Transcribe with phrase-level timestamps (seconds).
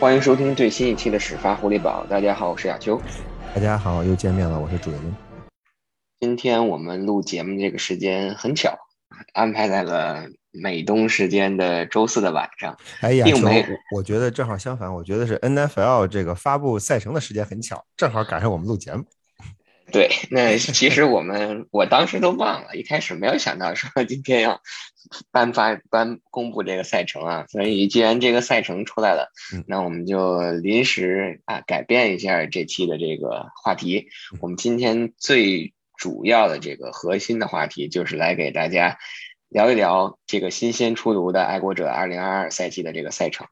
[0.00, 2.06] 欢迎收听最新一期的始发狐狸堡。
[2.08, 3.02] 大家好，我是亚秋。
[3.52, 5.16] 大家好，又见面了，我是主人。
[6.20, 8.78] 今天我们录节目这个时间很巧，
[9.34, 10.22] 安排在了
[10.52, 12.78] 美东时间的周四的晚上。
[13.00, 19.04] 哎呀，并没我觉得正好相反，我觉得是 NFL 这个发布赛程的时间很巧，正好赶上我们录节目。
[19.90, 24.60] 对， 那其实我们我当时都忘了，一开始没有想到说今天要
[25.30, 29.32] 颁发颁公布这个赛程啊，所以既然这个赛程出来了，
[29.66, 34.08] 那我们就临时啊改变一下这期的这个话题。
[34.40, 38.98] 我们今天最主要的这个核心的话题就是来给大家
[39.48, 43.46] 聊一聊这个新鲜出炉的爱国者二零二二赛季的这个赛程。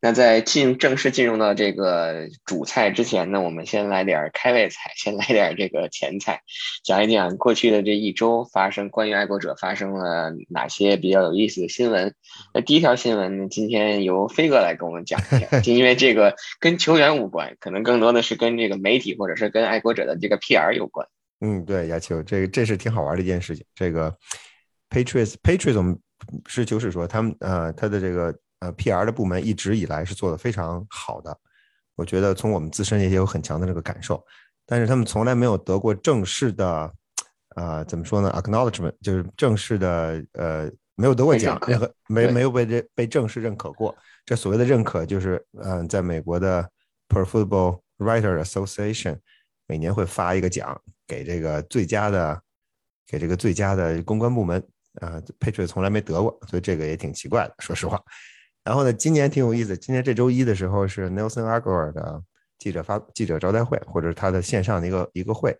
[0.00, 6.40] 那在进正式进入到这个主菜之前呢，我们先来点开胃菜，先来点这个前菜，
[6.84, 12.14] 讲一讲过去的这一周发生关于爱国者发生了哪些比较有意思的新闻。
[12.54, 21.08] 那第一条新闻呢，今天由飞哥来跟我们讲一下， 就因为这个跟球员无关，可能更多的是跟这个媒体或者是跟爱国者的这个 PR 有关。
[21.40, 23.66] 嗯，对，亚秋，这个这是挺好玩的一件事情。
[23.74, 24.16] 这个
[24.90, 25.98] Patriots Patriots 我们
[26.46, 28.32] 是就是说他们呃他的这个。
[28.60, 29.04] 呃，P.R.
[29.06, 31.38] 的部门一直以来是做的非常好的，
[31.94, 34.24] 我觉得从我们自身也有很强的这个感受，
[34.66, 36.92] 但是他们从来没有得过正式的，
[37.56, 43.96] 呃，怎么说呢？Acknowledgement 就是正式的，呃，没有得过奖，任何没没有被这被正式认可过。
[44.24, 46.68] 这所谓的认可，就是嗯，在美国的
[47.08, 49.18] Pro Football Writer Association
[49.66, 52.42] 每年会发一个奖给这个最佳的，
[53.06, 54.62] 给这个最佳的公关部门，
[55.00, 58.02] 呃，Patriot 从来没得过，所以这个也挺奇怪的，说实话。
[58.68, 59.74] 然后呢，今年挺有意思。
[59.78, 62.22] 今年这周一的时候是 Nelson Aguilar 的
[62.58, 65.56] 记者发记者招待会，或者他的线上的一个一个会。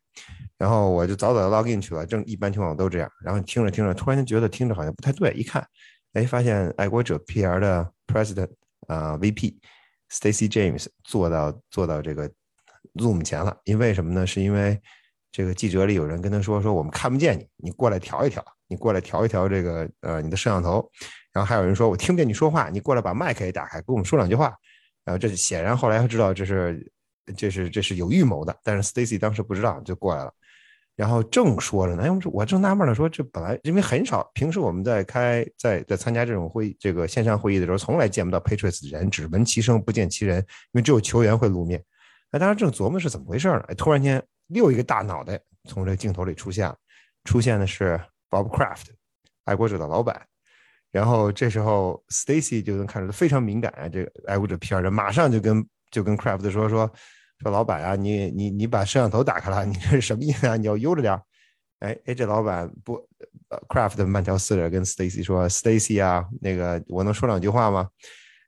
[0.58, 3.10] 然后我就早早的 log in 去了，正一般情况都这样。
[3.24, 5.66] 然后听着听着，突然间觉得听着好像不太对，一看，
[6.12, 8.50] 哎，发现爱国者 PR 的 President
[8.88, 9.54] 啊 VP
[10.10, 12.30] Stacy James 坐到坐到这个
[12.96, 13.56] Zoom 前了。
[13.64, 14.26] 因为什么呢？
[14.26, 14.78] 是因为
[15.32, 20.86] 这个记者里有人跟他说说我们看不见你，你过来调一调，你过来调一调这个呃你的摄像头。
[21.32, 24.54] 然后还有人说：“我听不见你说话，你过来把麦克也打开，跟我们说两句话。”
[25.04, 26.92] 然后这显然后来知道这是
[27.36, 30.32] 这是这是有预谋的，但是 Stacy 当时不知道就过来了。
[30.96, 41.82] 然后正说着呢，哎，我正纳闷呢，说这本来因为很少，平时我们在开在在参加这种会这个线上会议的时候，从来见不到 Patriots 人，只闻其声不见其人，因为只有球员会露面。
[42.30, 46.76] 那当时正琢磨是怎么回事呢，哎，突然间又一个大脑袋从这镜头里出现了，
[47.24, 48.86] 出现的是 Bob Kraft，
[49.44, 50.20] 爱国者的老板。
[50.90, 56.90] 然后这时候，Stacy 就能看出来非常敏感啊，这个爱国者 PR 人马上就跟就跟 Craft 说说
[57.40, 60.56] 说老板啊，你你你把摄像头打开了，你这是什么意思啊？
[60.56, 61.12] 你要悠着点。
[61.80, 62.98] 哎哎，这老板不
[63.68, 67.86] ，Craft 慢条斯理跟 Stacy 说，Stacy 啊，那个我能说两句话吗？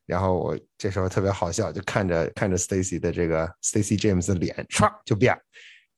[0.06, 5.38] 然后我这时候特别好笑，就看着看着 Stacy 的这个 Stacy James 的脸唰就变，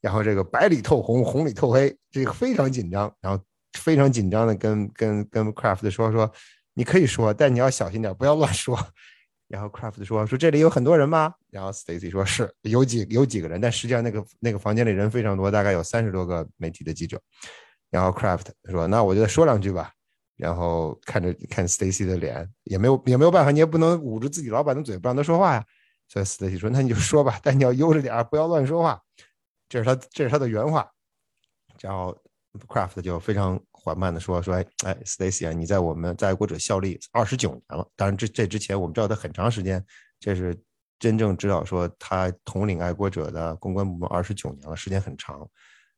[0.00, 3.40] 然后这个白里透红，红里透黑，这个非常紧张，然后。
[3.74, 6.30] 非常紧张的跟跟跟 Craft 说说，
[6.74, 8.78] 你可以说，但你要小心点，不要乱说。
[9.48, 11.34] 然后 Craft 说说这里有很多人吗？
[11.50, 17.20] 然后 Stacy 说是有几有几个人，但实际上那个那个房间里人非常多，大概有三十多个媒体的记者。
[17.90, 19.92] 然后 Craft 说那我就说两句吧。
[20.36, 25.62] 然后看着看 Stacy 的脸，也没有也没有办法，你也不能捂住自己老板的嘴不让他说话呀。
[26.08, 28.98] 所以 Stacy 说那你就说吧，但你要悠着点，不要乱说话。
[29.68, 30.90] 这是他这是他的原话。
[31.80, 32.16] 然后。
[32.68, 37.88] Craft 就非常缓慢的说说，哎哎，Stacy 啊，你在我们在爱国者效力二十九年了。
[37.96, 39.82] 当然，这这之前我们知道他很长时间，
[40.20, 40.54] 这是
[40.98, 45.48] 真正知道说他统领爱国者的公关部门二十九年了，时间很长。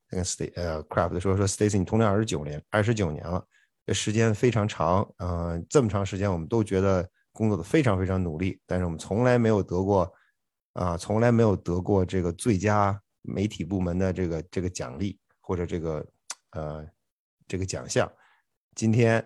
[0.08, 3.44] 跟 St 呃 Craft 说说，Stacy 你统领二十九年，二十九年了，
[3.84, 5.04] 这时间非常长。
[5.18, 10.08] 嗯，这么长时间我们都觉得工作的非常非常努力，但是我们从来没有得过
[10.74, 16.06] 啊，从来没有得过这个最佳媒体部门的这个这个奖励或者这个。
[16.54, 16.88] 呃，
[17.48, 18.10] 这个奖项，
[18.76, 19.24] 今天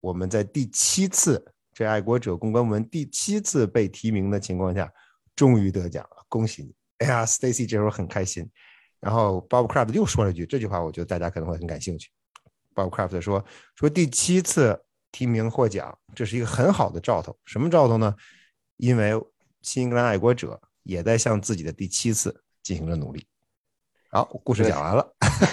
[0.00, 1.44] 我们在第七次
[1.74, 4.90] 这爱国者公关部门第七次被提名的情况下，
[5.36, 6.74] 终于得奖了，恭喜你！
[6.98, 8.50] 哎呀，Stacy 这时候很开心。
[8.98, 12.10] 然后 Bob Kraft 又说了一句，这句话我觉得大家可能会很感兴趣。
[12.74, 13.44] Bob Kraft 说
[13.76, 14.78] ：“说第七次
[15.12, 17.38] 提名获奖，这是一个很好的兆头。
[17.44, 18.14] 什么兆头呢？
[18.76, 19.12] 因为
[19.62, 23.26] 新英格兰爱国者也在向自己的第七次进行着努力。”
[24.12, 25.08] 好，故事讲完了。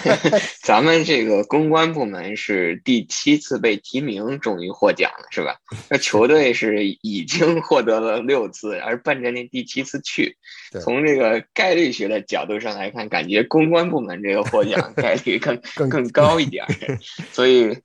[0.64, 5.54] 咱们这个公关部门是第七次被提名，终于获奖了，是吧？
[5.88, 10.36] 那球队是已经获得了六次，而奔着那第七次去。
[10.82, 16.66] 从这个概率学的角度上来看，感觉公关部门这个获奖 概率更更更高一点。
[17.30, 17.78] 所以，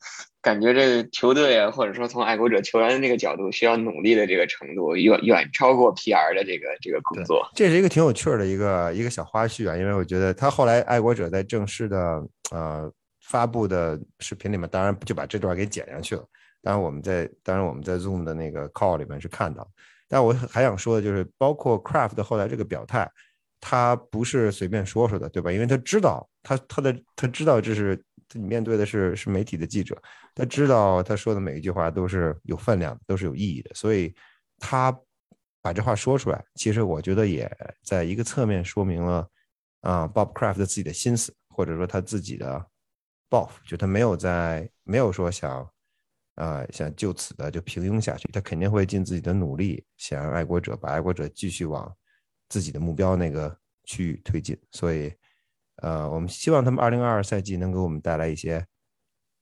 [0.43, 7.49] 感觉这球队啊，或者说从爱国者球员的这个角度，需要努力的这个程度，远远超过 PR 的这个这个工作。
[7.55, 12.91] 这是一个挺有趣的一个一个小花絮啊，因为我觉得他后来爱国者在正式的呃
[13.21, 16.23] 发布的视频里面，当然就把这段给剪上去了。
[16.61, 19.65] 当然我们在当然我们在 Zoom 的那个 call 里面是看到，
[20.09, 23.09] 但我还想说的就是，包括 Craft 后来这个表态，
[23.61, 25.53] 他不是随便说说的，对吧？
[25.53, 27.97] 因为他知道他他的他知道这是。
[28.37, 30.01] 你面对的是是媒体的记者，
[30.33, 34.13] 他知道他说的每一句话都是有分量，都是有意义的，所以
[34.59, 34.91] 他
[35.61, 37.49] 把这话说出来，其实我觉得也
[37.83, 39.29] 在一个侧面说明了
[39.81, 42.65] 啊，Bob Kraft 自己的心思，或者说他自己的
[43.29, 45.69] 抱负，就他没有在没有说想
[46.35, 51.95] 啊想就此的就平庸下去，他肯定会尽自己的努力，想让爱国者把爱国者继续往
[52.49, 55.13] 自己的目标那个区域推进，所以。
[55.77, 58.65] 呃，我们希望他们二零二二赛季能给我们带来一些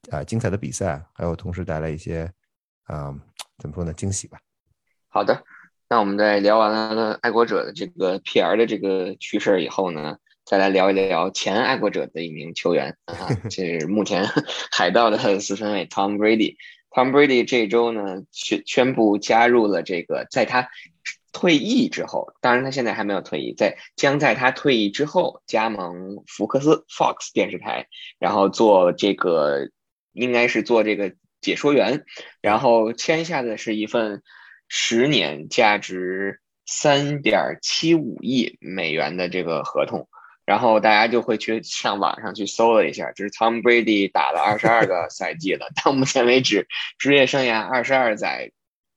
[0.09, 2.31] 啊精彩的比赛，还有同时带来一些
[2.83, 3.13] 啊
[3.57, 4.39] 怎么说呢惊喜吧。
[5.09, 5.43] 好的，
[5.89, 14.25] 那我们在聊完了爱国者的这个 PR 的这个趋势以后呢，再来聊一聊前爱国者的一名球员啊，这是目前
[14.71, 16.55] 海盗的四分卫 Tom Brady。
[16.89, 20.69] Tom Brady 这周呢宣宣布加入了这个在他。
[21.31, 27.87] 退役之后，当然他现在还没有退役，在将在他退役之后加盟福克斯 Fox 电视台，
[28.19, 29.69] 然后做这个
[30.11, 32.03] 应该是做这个解说员，
[32.41, 34.21] 然后签下的是一份
[34.67, 40.09] 十年价值三点七五亿美元的这个合同，
[40.45, 46.67] 然后大家就会去上网上去搜了一下，这是 Tom Brady 打了二十二个赛季了， 到目前为止
[46.97, 48.51] 职业生涯二十二载。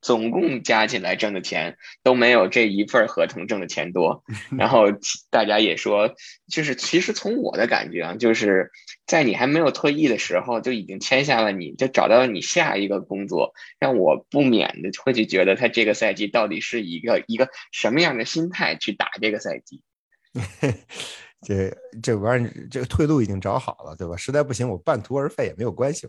[0.04, 4.22] 总共加起来挣的钱都没有这一份合同挣的钱多，
[4.58, 4.84] 然后
[5.30, 6.14] 大家也说，
[6.46, 8.70] 就是其实从我的感觉啊，就是
[9.06, 19.80] 在你还没有退役的时候就已经签下了，你就找到了你下一个工作，让我不免的会去觉得他这个赛季到底是一个一个什么样的心态去打这个赛季。
[21.46, 24.16] 这这玩意儿，这个退路已经找好了，对吧？
[24.16, 26.06] 实在不行，我半途而废也没有关系。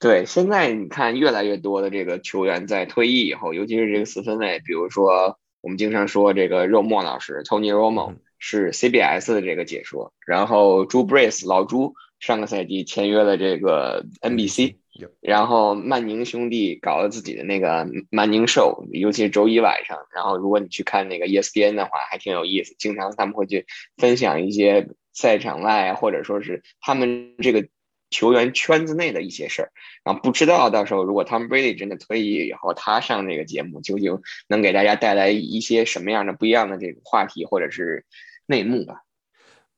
[0.00, 14.76] 对，现在你看越来越多的这个球员在退役以后，尤其是这个四分卫，比如说我们经常说这个肉莫老师 Tony Romo 是 CBS 的这个解说，然后朱 Brace 老朱上个赛季签约了这个 NBC，
[15.20, 23.66] 然后曼宁兄弟搞了自己的那个曼宁 Show，尤其是周一晚上，然后如果你去看那个 ESPN 的话，还挺有意思，经常他们会去
[23.96, 27.66] 分享一些赛场外或者说是他们这个。
[28.10, 29.70] 球员圈子内的一些事儿，
[30.04, 38.04] 然后不知道到时候如果 Tom Brady 真的退役以后，他上这个节目究竟能给大家带来一些什么样的不一样的这种话题或者是
[38.46, 39.02] 内幕吧？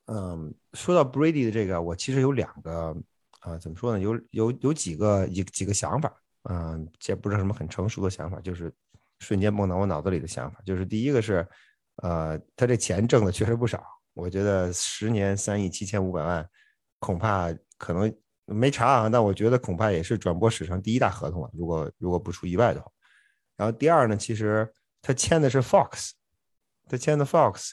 [0.06, 2.97] 嗯，说到 Brady 的这个，我其实有两个
[3.41, 4.00] 啊，怎么说呢？
[4.00, 6.12] 有有有几个一几个想法，
[6.49, 8.73] 嗯，这不是什么很成熟的想法，就是
[9.21, 10.61] 瞬间蹦到我脑子里的想法。
[10.65, 11.47] 就是第一个是，
[12.03, 13.85] 呃，他这钱挣的确实不少，
[14.15, 16.49] 我觉得十年三亿七千五百万，
[17.00, 17.52] 恐怕。
[17.82, 18.14] 可能
[18.44, 21.50] 没查啊，但我觉得恐怕也是转播史上第一大合同了。
[21.54, 22.92] 如果如果不出意外的话，
[23.57, 26.11] 然后第二呢，其实他签的是 Fox，
[26.87, 27.71] 他签的 Fox，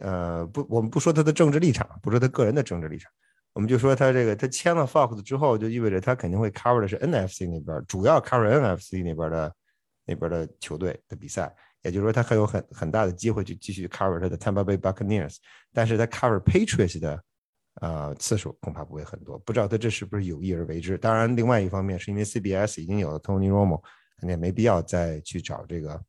[0.00, 3.08] 呃，不，我们不说他的政治立场，不说他个人的政治立场，
[3.52, 9.54] 我们就说他这个他签了 Fox 之后，就意味着他肯定会 cover 的是 NFC 那边，主要 cover NFC 那边的
[10.06, 15.36] 那边的球队的比赛，也就是说他还有很很大的机会去继续 cover 他的 Tampa Bay Buccaneers，
[15.72, 17.22] 但是他 cover Patriots 的。
[17.80, 20.96] 呃，次数恐怕不会很多，不知道他这是不是有意而为之。
[20.96, 23.80] 当然，另外一方面是因为 CBS 已经有了 Tony Romo，
[24.18, 26.00] 肯定也没必要再去找这个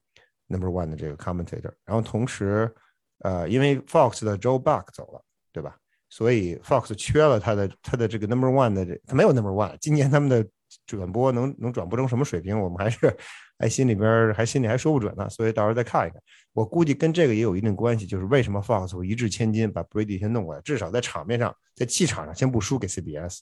[0.47, 1.73] Number One 的这个 Commentator。
[1.83, 2.73] 然后同时，
[3.19, 5.21] 呃，因为 Fox 的 Joe Buck 走了，
[5.51, 5.75] 对吧？
[6.09, 9.75] 所以 Fox 缺了他的他的这个 Number One 的这，他没有 Number One。
[9.81, 10.47] 今年他们的
[10.85, 13.15] 转播能能转播成什么水平，我们还是。
[13.59, 16.21] 还心里边还心里还说不准呢，所以到时候再看一看。
[16.53, 23.39] 我估计跟这个也有一定关系，就是为什么 Fox 一掷千金把 Brady 先弄过来，至少在场面上，在气场上先不输给 CBS，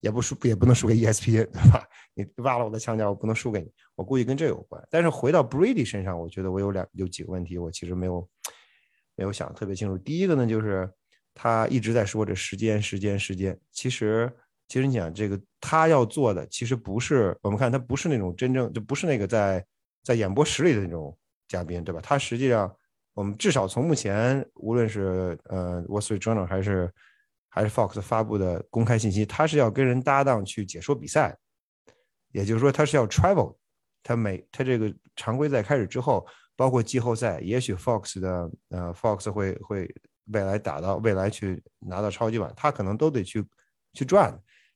[0.00, 1.84] 也不输也不能输给 ESPN，对吧？
[2.14, 3.70] 你挖了我的墙角，我不能输给你。
[3.94, 4.82] 我估计跟这有关。
[4.90, 8.28] 但是回到 Brady 身上，我觉得我有两有几个问题，我其实没有
[9.14, 9.96] 没有想的特别清楚。
[9.96, 10.90] 第一个呢，就是
[11.34, 14.30] 他一直在说这时间时间时间，其实。
[14.72, 19.62] 其实你讲这个，他要做的其实不是我们看他不是那种真正就不是那个在
[20.02, 21.14] 在演播室里的那种
[21.46, 22.00] 嘉宾，对吧？
[22.02, 22.74] 他实际上
[23.12, 26.90] 我们至少从目前无论是呃 Wall Street Journal 还是
[27.50, 31.36] 还是 Fox 发布的公开信息，他是要跟人搭档去解说比赛，
[32.30, 33.54] 也就是说他是要 travel。
[34.02, 36.26] 他每他这个常规赛开始之后，
[36.56, 39.94] 包括季后赛，也许 Fox 的呃 Fox 会会
[40.32, 43.44] 未来打到未来去拿到超级碗，他可能都得去
[43.92, 44.34] 去转。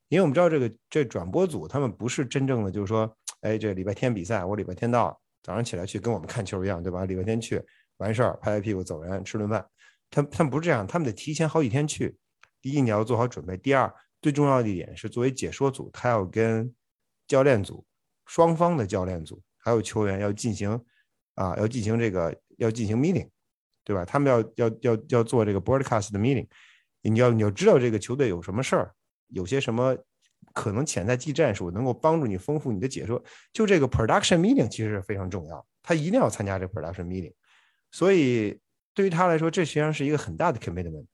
[0.09, 7.05] 因为我们知道这个这转播组他们不是真正的就是说，哎，这礼拜天比赛，我礼拜天到早上起来去跟我们看球一样，对吧？
[7.05, 7.61] 礼拜天去
[7.97, 9.65] 完事儿拍拍屁股走人，吃顿饭。
[10.09, 12.17] 他他们不是这样，他们得提前好几天去。
[12.61, 16.73] 第一，你要做好准备；第二，最重要的一点是，作为解说组，他要跟
[17.27, 17.85] 教练组
[18.25, 20.81] 双方的教练组还有球员要进行
[21.35, 23.29] 啊，要进行这个要进行 meeting，
[23.83, 24.05] 对吧？
[24.05, 26.47] 他们要要要要做这个 broadcast 的 meeting，
[27.01, 28.93] 你要你要知道这个球队有什么事儿。
[29.29, 29.95] 有些什么
[30.53, 33.21] 可能潜在技战术能够帮助你丰富你的解说？
[33.53, 37.33] 就这个 production meeting 其实是非常重要，他一定要参加这 production meeting。
[37.91, 38.59] 所以
[38.93, 41.05] 对于他来说，这实际上是一个很大的 commitment，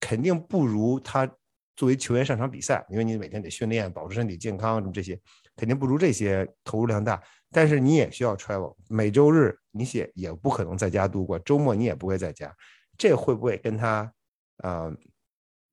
[0.00, 1.30] 肯定不如他
[1.76, 5.18] 作为球员上场比赛，因为你每天得训练，保持身体健康，什么这些
[5.56, 7.22] 肯定不如这些投入量大。
[7.50, 12.54] 但是你也需要 travel，每周日你写也不可能在家度过，周末你也不会在家，
[12.98, 14.12] 这会不会跟他
[14.58, 14.92] 啊？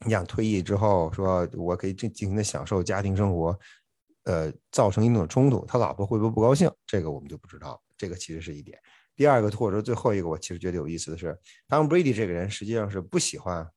[0.05, 3.59] 你想退役之后说，我可以尽尽情的享受家庭生活，
[4.23, 6.71] 呃，造成一种冲突，他老婆会不会不高兴？
[6.85, 7.81] 这个我们就不知道。
[7.97, 8.77] 这个其实是一点。
[9.15, 13.67] 第二个，或者说最后一个，我其实觉得有意思的是，Tom Brady 这个人实际上是不喜欢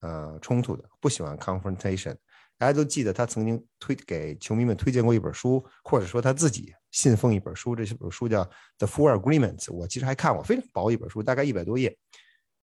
[0.00, 2.14] 呃冲突的，不喜欢 confrontation。
[2.58, 8.44] 大家都记得他曾经推给球迷们推荐过一本书，或者说他自己信奉一本书，这本书叫
[8.78, 9.64] 《The Four Agreements》。
[9.72, 11.96] 我其实还看过，非常薄一本书，大概一百多页。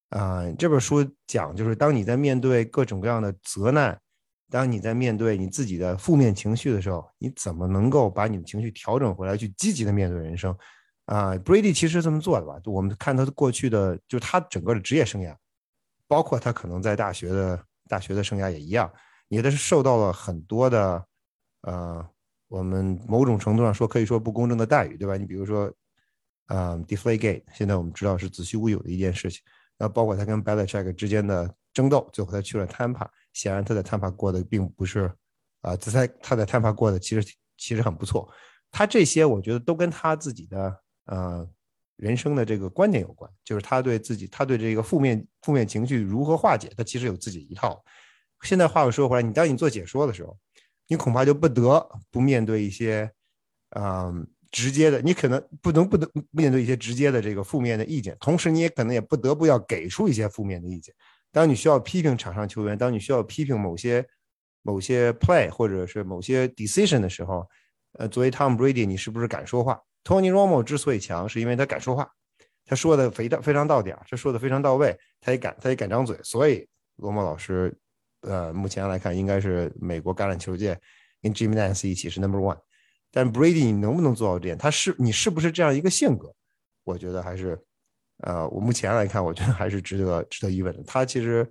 [0.10, 4.00] 啊，这本书讲就是，当你在面对各种各样的责难，
[4.50, 10.56] 当你在面对你自己的负面情绪的时候，你怎么能够把你的情绪调整回来，去积极的面对人生？
[11.06, 12.60] 啊，Brady 其实这么做的吧？
[12.66, 15.36] 我们看他过去的，就他整个的职业生涯，
[16.08, 18.92] 包括他可能在大学的大学的生涯也一样，
[19.28, 21.06] 也都是受到了很多的，
[21.62, 22.04] 呃，
[22.48, 25.18] 我们某种程度上说可以说不公正的待遇，对吧？
[25.18, 25.72] 你比如说，
[26.48, 29.44] 嗯，Deflategate，现在我们知道是子虚乌有的一件事情。
[29.80, 33.08] 然后包括他跟 Belichick 之间的争斗，最后他去了 Tampa。
[33.34, 35.12] 显然他在 Tampa 过得并不是，
[35.62, 38.30] 啊，他在他在 Tampa 过得其实其实很不错。
[38.70, 41.50] 他这些我觉得都跟他自己的呃
[41.96, 47.82] 人生的这个观点有关，就是他对自己他对这个负面负面情绪如何化解，他其实有自己一套。
[48.44, 50.38] 现在话又说回来，你当你做解说的时候，
[50.88, 53.10] 你恐怕就不得不面对一些，
[53.78, 54.28] 嗯。
[54.52, 60.94] 直接的，你可能不能不能面对一些直接的这个负面的意见，同时你也可能也不得不要给出一些负面的意见。
[61.32, 64.04] 当你需要批评场上球员，当你需要批评某些
[64.64, 67.48] 某些 play 或者是某些 decision 的时候，
[68.00, 72.10] 呃，作为 Tom Brady，你是不是敢说话？Tony Romo 之所以强，是因为他敢说话，
[72.66, 76.18] 他说的非常非常到点儿，他说的非常到位，他也敢他也敢张嘴。
[76.24, 77.72] 所以罗莫老师，
[78.22, 80.80] 呃，目前来看应该是美国橄榄球界
[81.22, 82.58] 跟 Jimmy Nance 一起是 number one。
[83.12, 84.58] 但 Brady，你能不能做到这点？
[84.58, 86.34] 他是你是不是这样一个性格？
[86.84, 87.60] 我觉得还是，
[88.20, 90.84] 呃，我目前来看，我觉得还是值得值得疑问的。
[90.84, 91.48] 他其实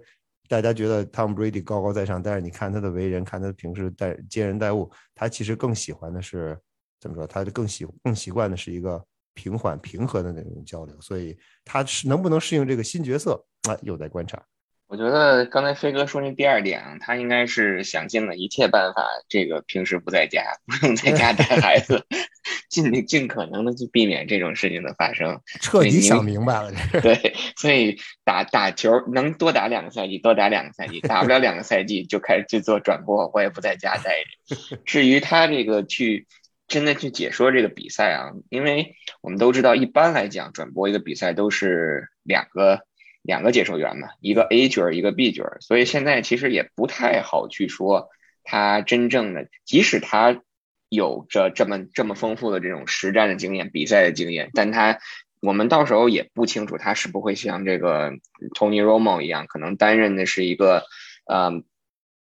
[0.49, 6.59] 大家觉得 Tom Brady 高高在上，但是你看他的为人，看他平时待接人待物，他其实更喜欢的是
[7.01, 7.27] 怎么说？
[7.27, 11.01] 他更喜更习惯的是一个平缓平和的那种交流。
[11.01, 14.43] 所以他是能不能适应这个新角色，啊，有待观察。
[14.89, 22.07] 我觉得刚才飞哥说那第二点啊，他应该是想尽了一切办法，这个平时不在家，不用在家带孩子，
[22.71, 25.39] 尽尽可能的去避免这种事情的发生。
[25.61, 34.79] 彻底想明白了， 对，所以打打球能多打两个赛季，多打两个赛季，打不了两个赛季就开始去做转播，我也不在家待着。
[34.87, 36.27] 至于他这个去
[36.67, 42.88] 真的去解说这个比赛啊，因为我们都知道，一般来讲转播一个比赛都是两个。
[43.29, 48.09] 两个解说员嘛，一个 A 角儿，一个 B 角儿，所以现在其实也不太好去说
[48.43, 50.41] 他真正的，即使他
[50.89, 54.99] 有着这么这么丰富的这种实战的经验、比赛的经验，但他
[55.43, 58.13] 我们到时候也不清楚他是不会像这个
[58.57, 60.85] Tony Romo 一样，可能担任的是一个
[61.27, 61.63] 呃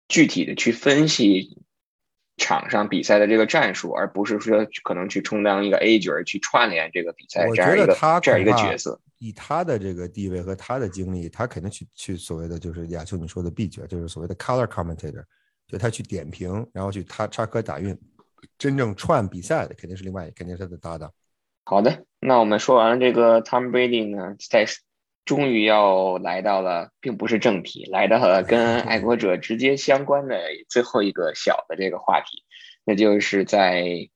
[0.08, 1.56] 具体的去分析
[2.40, 8.98] 场上比赛的这个战术，而不是说可能去充当一个 A 角去串联这个比赛这样一个这样一个角色。
[9.18, 15.22] 以他的这个地位和他的经历，他肯定去去所谓的就是亚秋你说的 B 角，就是所谓的 color commentator，
[15.68, 17.96] 就他去点评，然后去他插科打诨，
[18.58, 21.12] 真正串比赛的肯定是另外，肯定是他的搭档。
[21.64, 24.64] 好的，那我们说完了这个 Tom Brady 呢，在
[25.24, 32.44] 终于要来到了，并不是正题，来到了跟爱国者直接相关的最后一个小的这个话题，
[32.84, 34.08] 那就是在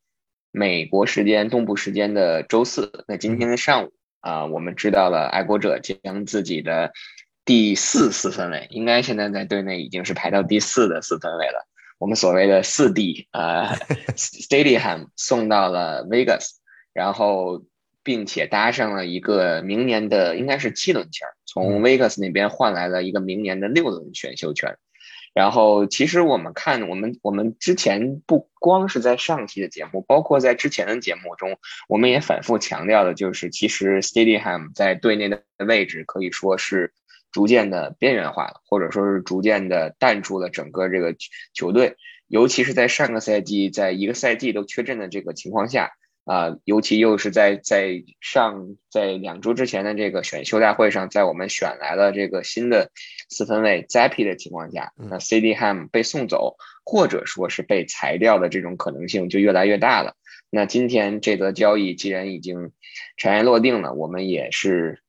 [0.50, 3.92] 美国时间东部时间的周四，那今天的上午。
[4.20, 6.90] 啊，我们知道了，爱国者将自己的
[7.44, 11.68] 第四四分位，应该现在在队内已经是排到第四的四分位了。
[11.98, 13.74] 我们所谓的四 D 啊
[14.16, 16.52] ，Stadium 送到了 Vegas，
[16.94, 17.62] 然后
[18.04, 24.76] 并且搭上了一个明年的应该是七轮签，从 Vegas 那边换来了一个明年的六轮选秀权。
[25.32, 31.58] 然后其实我们看我们我们之前不光是在上期的节目，包括在之前的节目中，
[31.88, 36.92] 我们也反复强调的就是，其实 Stadium 在队内的位置可以说是
[37.32, 41.16] 逐渐的边缘化了，或者说是逐渐的淡出了整个这个
[41.52, 41.96] 球队，
[42.28, 45.90] 尤其是在上个赛季，在一个赛季都缺阵的这个情况下。
[46.24, 52.90] 啊，尤其又是在在上在两周之前的这个选秀大会上，在我们选来了这个新的
[53.28, 60.16] 四分卫 Zappy 的情况下，那 CD Ham 被送走或者说是被裁掉的这种可能性就越来越大了。
[60.48, 62.72] 那今天这则交易既然已经
[63.18, 65.02] 尘埃落定了，我们也是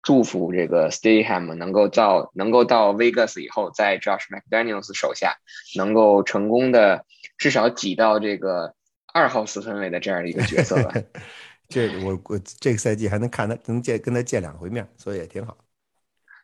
[0.00, 5.38] 祝福这个 CD Ham 能够到能够到 Vegas 以后，在 Josh McDaniels 手下
[5.76, 7.04] 能够成功的
[7.36, 8.74] 至少挤到这个。
[9.12, 10.92] 二号四分卫的这样的一个角色吧，
[11.68, 15.56] 这我我这个赛季还能看他能见跟他见两回面，所以也挺好。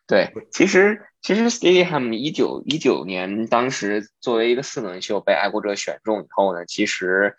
[0.07, 7.35] 对，其实其实 Stadium 一九一九年当时作为一个四轮秀被爱国者选中以后呢，其实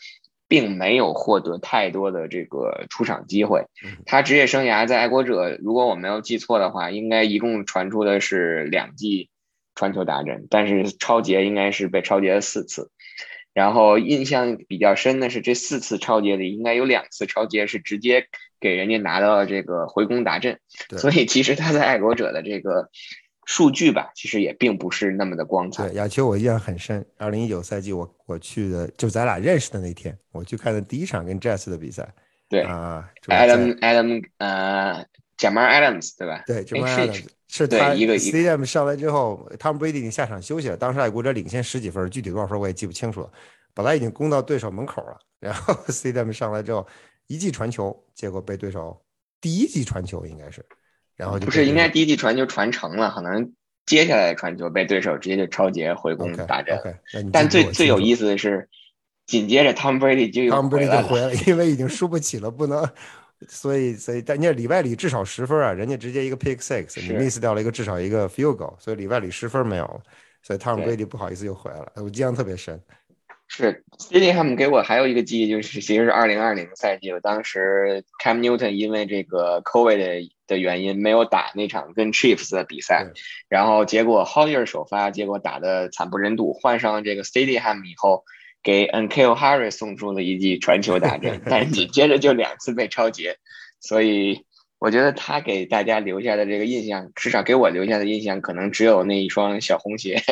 [0.47, 3.67] 并没有获得太多的这个出场机会。
[4.07, 9.31] 他职业生涯在爱国者，如果我没有记错的话，应该一共传出的是两记
[9.75, 12.91] 传球达阵，但是超杰应该是被超杰了四次。
[13.53, 18.27] 然后印象比较深的是，这四次超节里应该有两次超节是直接
[18.61, 20.59] 给人家拿到了这个回攻达阵，
[20.99, 22.89] 所以其实他在爱国者的这个
[23.45, 25.89] 数据吧，其实也并不是那么的光彩。
[25.89, 32.09] 对，亚秋我印象很深，二零一九赛季我我去的就咱俩认识的那天，我去看的第一场跟 Jazz 的比赛。
[32.49, 35.05] 对啊，Adam Adam 呃
[35.41, 36.45] ，Jamal Adams 对吧？
[36.47, 37.25] 对，Jamal Adams。
[37.53, 40.77] 是他一个 CDM 上来之后，，Tom Brady 已经下场休息了。
[40.77, 43.31] 当时爱国者领先十几分，具体多少分我也记不清楚了。
[43.75, 46.87] 本来已经攻到对手门口了，然后 CDM 上来之后
[47.27, 49.03] 一记传球，结果被对手
[49.41, 50.65] 第一记传球应该是，
[51.17, 53.53] 然后就不是应该第一记传球传成了，可能
[53.85, 56.79] 接下来的传球被对手直接就超节回攻打阵。
[57.33, 58.69] 但最最有意思的是，
[59.27, 62.89] 紧接着 Tom Brady 就又回来了，因为已经输不起了，不能。
[63.49, 70.01] 所以，所以，但你里外里至少十分啊，人家直接一个 pick six，你 miss 掉了一个至少一个 field goal，所以里外里十分没有了，
[70.43, 72.79] 所以汤姆 Brady 不好意思又回来了，我印象特别深。
[73.49, 83.07] 是 s t e d i a m 给我还有一个记忆，就是其实是二零二零赛季，我当时 Cam Newton 因为这个 COVID 的的原因没有打那场跟 Chiefs 的比赛，
[83.49, 88.25] 然后结果 Hoyer 首发，结果打的惨不忍睹，换上这个 s t e d i a m 以后。
[88.63, 93.37] 给 N K O Harris 送出了一记传球大阵，但紧接着就两次被超截，
[93.81, 94.45] 所以
[94.79, 100.23] 我觉得他给大家留下的这个印象，至少给我留下的印象，可能只有那一双小红鞋。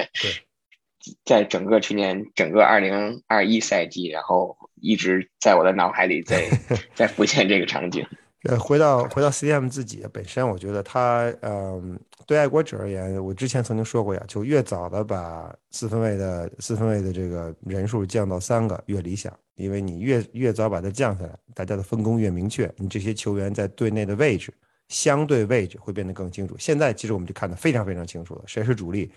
[1.25, 6.49] 在整个去年整个二零二一赛季，然后一直在我的脑海里在
[6.95, 8.07] 在浮现这个场景。
[8.44, 24.55] 呃，回到回到 CDM 自己本身，我觉得他，嗯，对爱国者而言，我之前曾经说过呀，就越早的把四分卫的四分卫的这个人数降到三个越理想，因为你越越早把它降下来，大家的分工越明确，你这些球员在队内的位置
[24.87, 26.55] 相对位置会变得更清楚。
[26.59, 29.11] 现在其实我们就看得非常非常清楚了，谁是主力。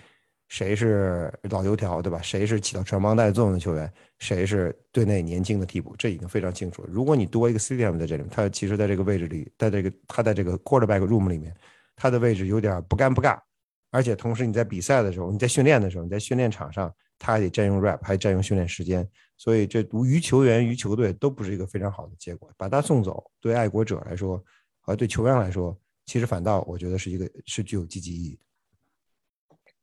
[0.51, 2.21] 谁是老油条，对吧？
[2.21, 3.89] 谁是起到传帮带作用的球员？
[4.19, 5.95] 谁是队内年轻的替补？
[5.97, 6.89] 这已经非常清楚了。
[6.91, 11.55] 如果你多一个 CDM 在这里面，他其实在这个位置里，在这个他在这个 quarterback room 里面，
[11.95, 13.39] 他的位置有点不干不尬。
[13.91, 19.09] 而且同时你在比赛的时候，你在训练的时候，你在训练场上，他还得占用 rap，还占用训练时间。
[19.37, 22.51] 所以这无于球员于球队都不是一个非常好的结果。
[22.57, 24.43] 把他送走，对爱国者来说
[24.81, 28.39] 和对球员来说，其实反倒我觉得是一个是具有积极意义。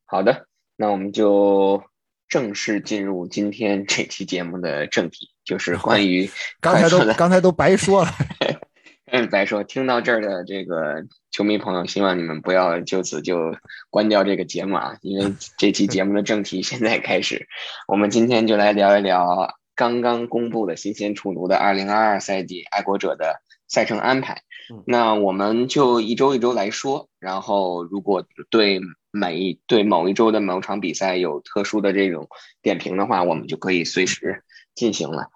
[0.04, 0.47] 好的。
[0.80, 1.82] 那我们就
[2.28, 8.10] 正式进入今天这期节目的正题，就是关于 刚才都刚才都白说了，
[9.10, 9.64] 嗯，白说。
[9.64, 13.56] 听到这儿的这个球迷朋友，希望你们不要就此就
[13.90, 17.48] 关掉这个节目啊，因为这期节目的正题现在开始。
[17.88, 24.42] 我们今天就来聊一聊刚刚公布的新鲜出炉的二零二二赛季爱国者的赛程安排。
[24.86, 28.80] 那我们就一周一周来说，然后如果对。
[29.10, 32.28] 每一对某一周的某场比赛有特殊的这种
[32.60, 35.30] 点评的话，我们就可以随时进行了。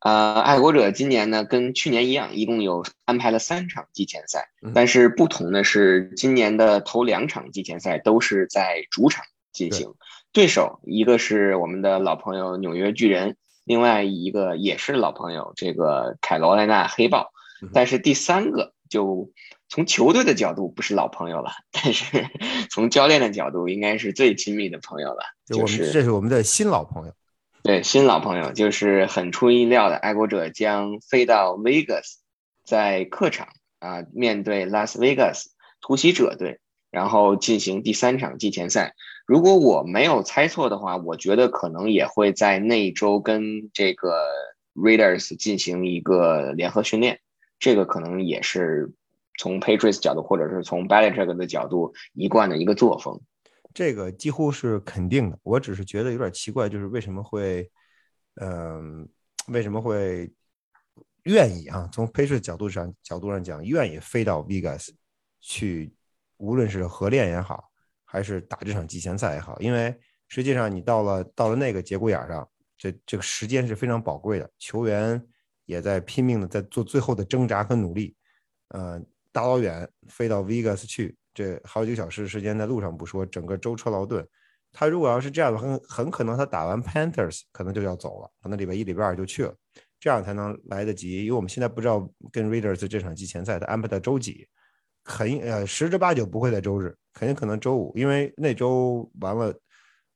[0.00, 9.94] 呃，爱国者今年呢跟去年一样，一共有安排了三场季前赛，但是不同的是，今年的头两场季前赛都是在主场进行，
[10.32, 17.30] 对手一个是我们的老朋友纽约巨人，另外一个也是老朋友这个凯罗莱纳黑豹，
[17.72, 19.30] 但是第三个就。
[19.70, 22.26] 从球队的角度不是老朋友了， 但是
[22.70, 25.18] 从教练的角度应该是最亲密的朋友了。
[25.44, 27.12] 就是这是我们的新老朋友，
[27.62, 32.14] 对新老朋友，就是很出意料的，爱国者将飞到 Vegas，
[32.64, 35.50] 在客场啊面对拉斯维加斯
[35.82, 38.94] 突袭者队，然后进行第三场季前赛。
[39.26, 44.24] 如果我没有猜错的话，我觉得可能也会在那一周跟这个
[44.74, 47.20] Raiders 进行一个联合训练，
[47.58, 48.92] 这个可能也是
[49.38, 53.20] 从 Patriots 角度，或者是从 Belichick 的角度一贯的一个作风。
[53.74, 57.70] 这个几乎是肯定的，我只是觉得有点奇怪，就是为什么会，
[58.40, 59.08] 嗯，
[59.48, 60.32] 为什么会
[61.24, 61.88] 愿意啊？
[61.92, 64.88] 从 Patriots 角度上角度上讲，愿意飞到 Vegas
[65.40, 65.94] 去，
[66.38, 67.70] 无论是合练也好，
[68.04, 69.94] 还是打这场季前赛也好，因为
[70.28, 75.22] 实际上你到了到了那个节骨眼上，这这个时间是非常宝贵的，球员
[75.68, 78.16] 也在拼命的在做最后的挣扎和努力，
[78.70, 78.98] 呃，
[79.30, 81.14] 大老远飞到 Vegas 去。
[81.34, 84.26] 这好几个小时时间在路上不说，整个舟车劳顿。
[84.72, 89.54] 他如果要是这样的，很很可能他打完 Panthers 可能就要走了，可能礼拜一、礼拜二就去了，
[90.00, 91.24] 这样才能来得及。
[91.24, 94.48] 因为我们现在不知道跟 Raiders 这场季前赛他安排在周几，
[95.04, 99.54] 很呃十之八九不会在周日，肯定可能周五，因为那周完了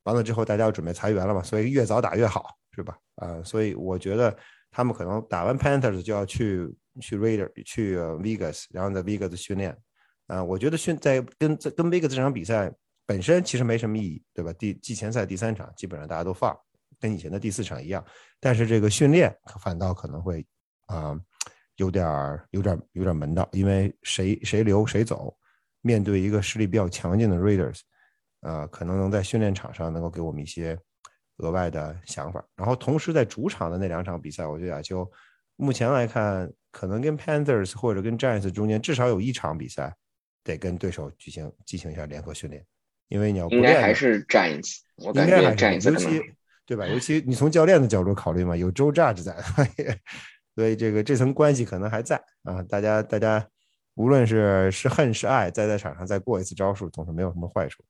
[0.03, 2.97] 完了之后大家要准备裁员了嘛，所以越早打越好，是吧？
[3.15, 4.35] 啊，所以我觉得
[4.73, 6.67] 他们可能打完 Panthers 就要去
[6.99, 9.77] 去 Raider 去 Vegas，然后在 Vegas 训练。
[10.27, 12.73] 啊，我觉得训在跟在跟 Vegas 这场比赛
[13.05, 14.51] 本身其实没什么意义，对吧？
[14.53, 16.57] 第季前赛第三场基本上大家都放，
[16.99, 18.03] 跟以前的第四场一样。
[18.39, 20.45] 但是这个训练反倒可能会
[20.87, 21.13] 啊
[21.75, 22.05] 有点
[22.51, 25.37] 有点有点门道，因为谁谁留谁走，
[25.81, 27.81] 面对一个实力比较强劲的 Raiders，
[28.41, 30.79] 呃，可能能在训练场上能够给我们一些
[31.43, 32.43] 额外的想法。
[32.55, 35.09] 然后同时在主场的那两场比赛，我觉得就
[35.55, 39.93] 目前来看，可能跟 Panthers 或者跟 Giants 中间至少有一场比赛。
[40.45, 42.61] 得跟对手举行进行一下联合训练，
[43.07, 46.21] 因为你要应该还是战一次，我感觉战一次尤其
[46.65, 46.85] 对吧？
[46.85, 49.33] 尤其你从教练的角度考虑嘛，有周 Judge 在，
[50.53, 52.61] 所以这个这层关系可能还在啊。
[52.63, 53.47] 大家大家
[53.93, 57.81] 无论是是恨是爱，再在场上再过一次招数，总是没有什么坏处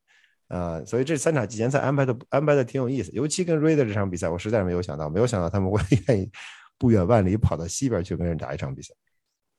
[0.53, 0.81] 啊。
[0.85, 6.29] 所以这三场季前赛安排的安排的挺有意思，尤其跟 Raider 这场比赛，我实在是没有想到，没有想到他们会愿意
[6.77, 8.93] 不远万里跑到西边去跟人打一场比赛。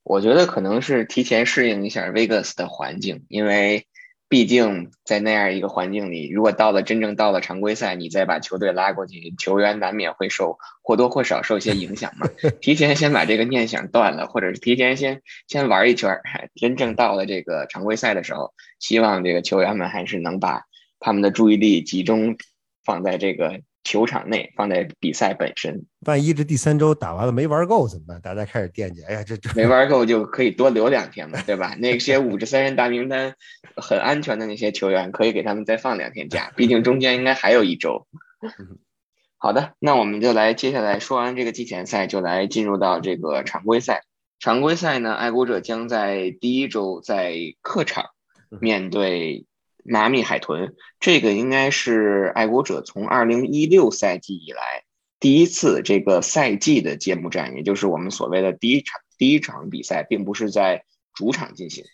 [0.02, 3.86] 我觉得可能是提前适应一下 Vegas 的环境，因为
[4.28, 12.28] 毕竟在那样一个环境里，如果到了真正到了常规赛，你再把球队拉过去，球员难免会受或多或少受一些影响嘛。
[12.60, 16.20] 提前先把这个念想断了，或者是提前先先玩一圈，
[16.60, 20.64] 真正到了这个常规赛的时候，希望这个球员们还是能把
[21.04, 22.34] 他们的注意力集中
[22.82, 23.60] 放在这个。
[23.86, 28.18] 球场内放在比赛本身，万一这第三周打完了没玩够怎么办？
[28.22, 31.76] 大家开始惦记，哎呀，这这没玩够就可以多留两天嘛，对吧？
[31.78, 33.34] 那些五十三人大名单
[33.76, 38.06] 很安全的那些球员，可以给他们再放两天假，毕竟中间应该还有一周。
[39.36, 44.00] 好的，那我们就来接下来说完这个季前赛，就来进入到这个常规赛。
[44.38, 48.06] 常规赛呢，爱国者将在第一周在客场
[48.48, 49.44] 面对。
[49.84, 54.84] 迈阿密海豚，这个应该是爱国者从二零一六赛季以来
[55.20, 61.84] 第一次这个赛季的揭幕战，也就是我们所谓的第一场第一场比赛，并不是在主场进行，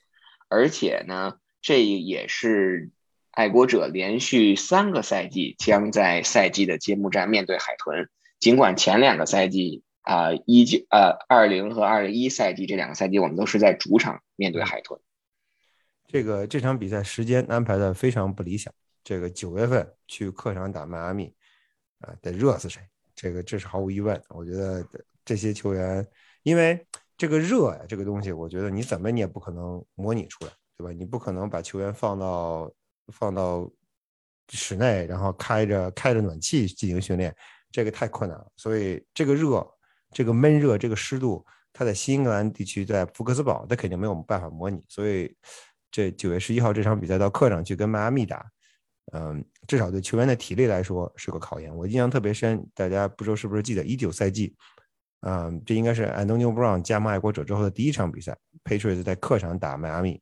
[0.48, 2.90] 而且呢，这也是
[3.31, 8.09] 爱国者连续三个赛季将在赛季的揭幕战面对海豚。
[8.38, 14.98] 尽管前两个赛季啊，一九呃二零和二一赛季这两个赛季我们都是在主场面对海豚。
[16.12, 18.73] 这个这场比赛时间安排的非常不理想。
[19.05, 21.33] 这个九月份去客场打迈阿密，
[22.01, 22.83] 啊，得热死谁？
[23.14, 24.20] 这个这是毫无疑问。
[24.29, 24.85] 我觉得
[25.25, 26.05] 这些球员，
[26.42, 26.85] 因为
[27.16, 30.92] 这个热呀，这个东西，我觉得你怎么你也不可能模拟出来，对吧？
[30.92, 32.68] 你不可能把球员放到
[33.12, 33.70] 放到
[34.49, 37.33] 室内，然后开着开着暖气进行训练，
[37.70, 38.51] 这个太困难了。
[38.57, 39.64] 所以这个热，
[40.11, 45.33] 这个闷热，这个湿度，它在新英格兰地区，在福克斯堡，它肯定没有办法模拟，所以。
[45.90, 48.44] 这九月十一号这场比赛到客场去跟迈阿密打，
[49.12, 51.74] 嗯，至少对球员的体力来说是个考验。
[51.76, 54.55] 我印象特别深，大家不知道是不是记得一九赛季，
[55.22, 60.20] 嗯，这应该是安东尼奥·布朗加盟爱国者之后的第一场比赛，Patriots 在客场打迈阿密，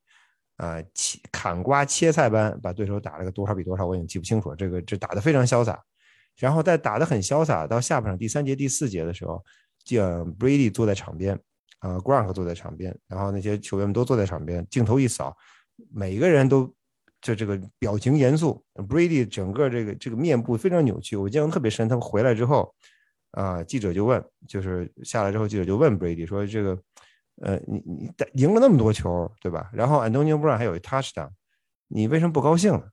[0.57, 0.83] 啊，
[1.31, 4.57] 砍瓜切菜般把对手打了个多少比多少，我已经记不清楚了。
[4.57, 5.79] 这个这打得非常潇洒，
[6.37, 9.45] 然后在打得很潇洒到下半场第三节第四节的时候，
[9.85, 10.01] 就
[10.39, 11.39] Brady 坐在场边，
[11.81, 15.37] 啊，Gronk 坐在场边，然后那些球员们都坐在场边，镜头一扫。
[15.93, 16.73] 每个人都
[17.21, 21.89] 就这个表情严肃，Brady 整个这个这个面部非常扭曲，我印象特别深。
[21.89, 22.75] 他们回来之后，
[23.33, 26.79] 啊，记者就问，就是下来之后，记者就问 Brady 说：“这个，
[27.43, 29.71] 呃，你你赢了那么多球，对吧？
[29.73, 31.31] 然后 Antonio Brown 还有一 touchdown，
[31.89, 32.85] 你为什么不高兴呢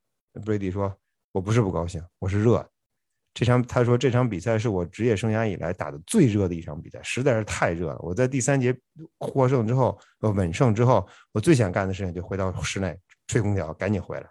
[0.43, 0.95] ？”Brady 说
[1.33, 2.69] ：“我不是不高兴，我是热。”
[3.35, 7.99] 这场他说这场比赛是我职业生涯以来打的最热的一场比赛，实在是太热了。
[7.99, 8.73] 我在第三节
[9.19, 14.27] 获胜之后，呃稳胜之后，我最想干的事情就回到室内吹空调，赶紧回来。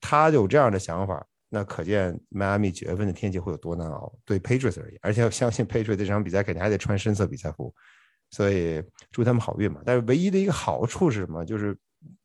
[0.00, 4.16] 他有这样的想法，那可见迈阿密九月份的天气会有多难熬。
[4.24, 7.74] 对 Patriots 而言，而且要相信 Patriots 这场比赛肯定还得穿深色比赛服，
[8.30, 9.80] 所以祝他们好运嘛。
[9.84, 11.44] 但是唯一的一个好处是什么？
[11.44, 11.76] 就是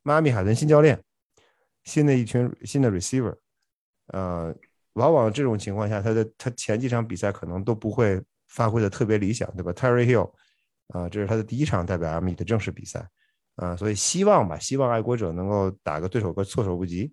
[0.04, 1.02] 迈阿密海豚新教练，
[1.86, 3.36] 新的一群新的 receiver，
[4.10, 4.54] 呃，
[4.94, 10.32] 往往这种情况下，他的他前几场比赛可能都不会发挥的特别理想，对吧？Terry Hill，
[10.90, 13.08] 啊，这是他的第一场代表阿米的正式比赛，
[13.56, 17.12] 啊，所以希望吧，希望爱国者能够打个对手个措手不及。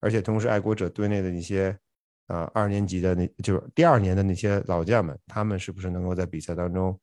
[0.00, 1.76] 而且同时，爱国者队内的那些，
[2.28, 6.98] 呃，二年级的那，就是第二年的那些老将们，他们是不是能够在比赛当中，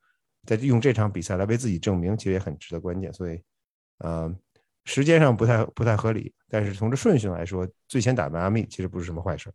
[0.48, 3.12] 在用这场比赛来为自己证明，其实也很值得关键。
[3.12, 3.42] 所以，
[3.98, 4.34] 呃，
[4.86, 9.52] 时间上不太不太合理，但是从这顺序来说，最先打败阿米其实不是什么坏事。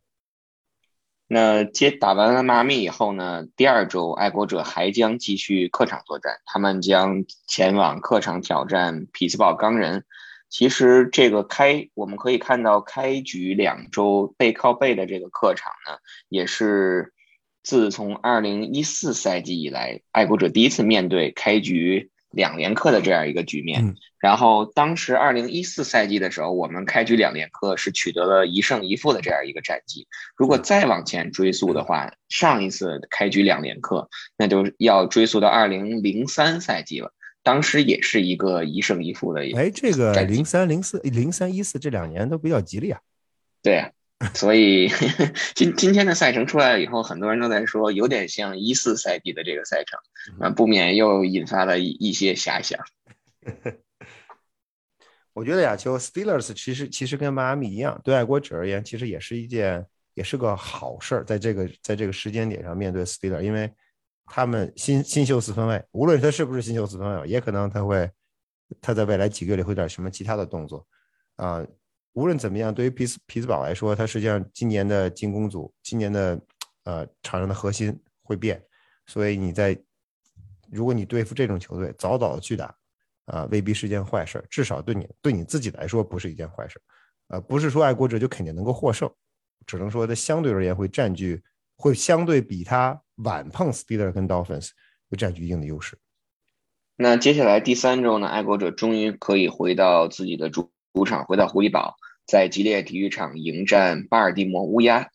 [1.33, 10.05] 那接打完了妈咪以后呢，第二周爱国者还将继续客场作战，他们将前往客场挑战匹兹堡钢人。
[10.49, 17.13] 其实这个开，我们可以看到开局两周背靠背的这个客场呢，也是
[17.63, 23.97] 自从二零一四赛季以来，爱国者第一次面对开局两连客的这样一个局面。
[24.19, 30.07] 然后当时二零一四赛季的时候，我们开局两连客是取得了一胜一负的这样一个战绩。
[30.37, 37.13] 如果再往前追溯的话，上一次开局两连客，那就要追溯到二零零三赛季了。
[37.43, 43.01] 当时也是一个一胜一负的，哎，这个零三零四零三一四这两年都比较吉利啊。
[43.63, 43.91] 对呀，
[44.35, 44.89] 所以
[45.57, 49.99] 今今天的赛程出来了以后，很多人都在说有点像一四赛季的这个赛程，
[50.41, 52.79] 啊，不免又引发了一一些遐想。
[55.33, 63.73] 我觉得亚秋 Steelers 其实其实跟迈阿密一样，对爱国者而言，其实也是一件也是个好事儿，在这个在这个时间点上面对 Steelers，因为。
[64.33, 68.09] 他们新新秀四分卫，无论他是不是新秀四分卫，也可能他会
[68.81, 70.87] 他在未来几个月里会点什么其他的动作
[71.35, 71.67] 啊。
[72.13, 76.41] 无论怎么样，对于皮斯皮斯堡来说，他实际上今年的进攻组，今年的
[76.85, 78.63] 呃场上的核心会变，
[79.07, 79.79] 所以你在
[80.71, 82.75] 如果你对付这种球队，早早的去打
[83.27, 86.81] 啊，未必是件坏事，至少对你对你自己来说不是一件坏事。
[87.29, 89.11] 呃，不是说爱国者就肯定能够获胜，
[89.67, 91.43] 只能说它相对而言会占据。
[91.83, 94.69] 会相对比他晚碰 Steelers 跟 Dolphins
[95.09, 95.97] 会占据一定的优势。
[96.95, 98.27] 那接下来第三周呢？
[98.27, 105.09] 爱国者终于可以回到自己的主主场，回到狐狸堡，在吉列体育场迎战巴尔的摩乌鸦。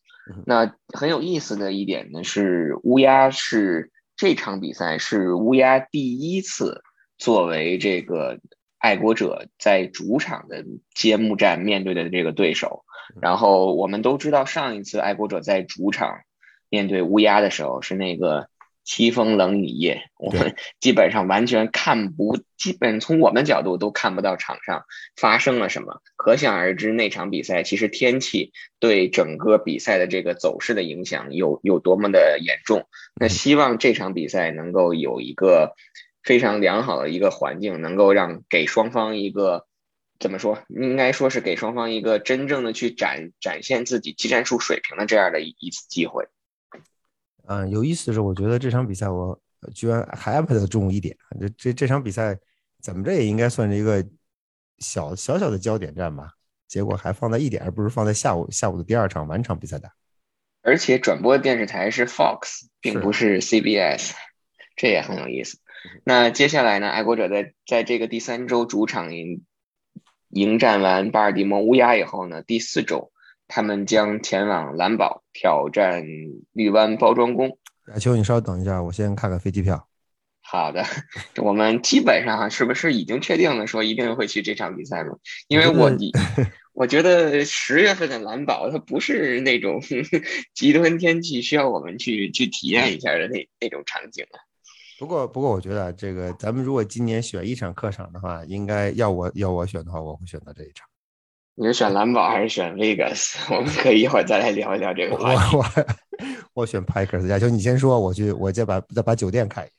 [0.45, 6.81] 那很有意思的一点呢是，乌鸦是这场比赛是乌鸦第一次
[7.17, 8.39] 作为这个
[8.77, 12.83] 爱国者在主场的揭幕战面对的这个对手。
[13.21, 16.19] 然后我们都知道，上一次爱国者在主场。
[16.67, 18.49] 面对乌鸦的时候是那个
[18.85, 26.01] 凄风冷雨夜，我们基本上完全看不，基本从我们角度都看不到场上发生了什么。
[26.15, 32.87] 可想而知，那场比赛其实天气对整个比赛的这个走势的影响有有多么的严重。
[33.19, 35.75] 那希望这场比赛能够有一个
[36.21, 39.65] 非常良好的一个环境，能够让给双方一个
[40.19, 46.27] 怎么说，应该说是给双方一个真正的去展展现自己技战术水平的这样的一一次机会。
[47.47, 49.39] 嗯，有意思的是，我觉得这场比赛我
[49.73, 51.15] 居然还安排在中午一点。
[51.39, 52.37] 这这这场比赛
[52.81, 54.05] 怎么着也应该算是一个
[54.79, 56.31] 小小小的焦点战吧？
[56.67, 59.91] 结果还放在一点，而不是放在下午下午的第二场晚场比赛打。
[60.61, 64.13] 而且转播电视台是 Fox，并不是 CBS，
[64.75, 65.59] 这也很有意思。
[66.03, 66.89] 那接下来呢？
[66.89, 69.45] 爱国者在在这个第三周主场迎
[70.29, 73.11] 迎战完巴尔的摩乌鸦以后呢，第四周。
[73.47, 76.03] 他们将前往蓝堡挑战
[76.53, 77.57] 绿湾包装工。
[77.93, 79.87] 亚秋，你稍等一下，我先看看飞机票。
[80.41, 80.83] 好的，
[81.41, 85.15] 我们基本上是不是已经确定了说一定会去这场比赛吗？
[85.47, 85.91] 因为我
[86.73, 89.81] 我觉得 十月份的蓝宝它不是那种
[90.53, 94.37] 极端天气需要我们去去体验一下的那那种场景啊。
[94.99, 100.87] 不过不过，我觉得这个咱们如果今年选一场客场的话，应该要我要我选的话，我会选择这一场。
[101.57, 103.37] 你是选蓝宝还是选 Vegas？
[103.49, 105.55] 我们可以一会儿再来聊一聊这个话题。
[105.55, 105.85] 我我
[106.53, 109.71] 我选 Packers，亚秋你先说，我去，我再把再把酒店看一眼。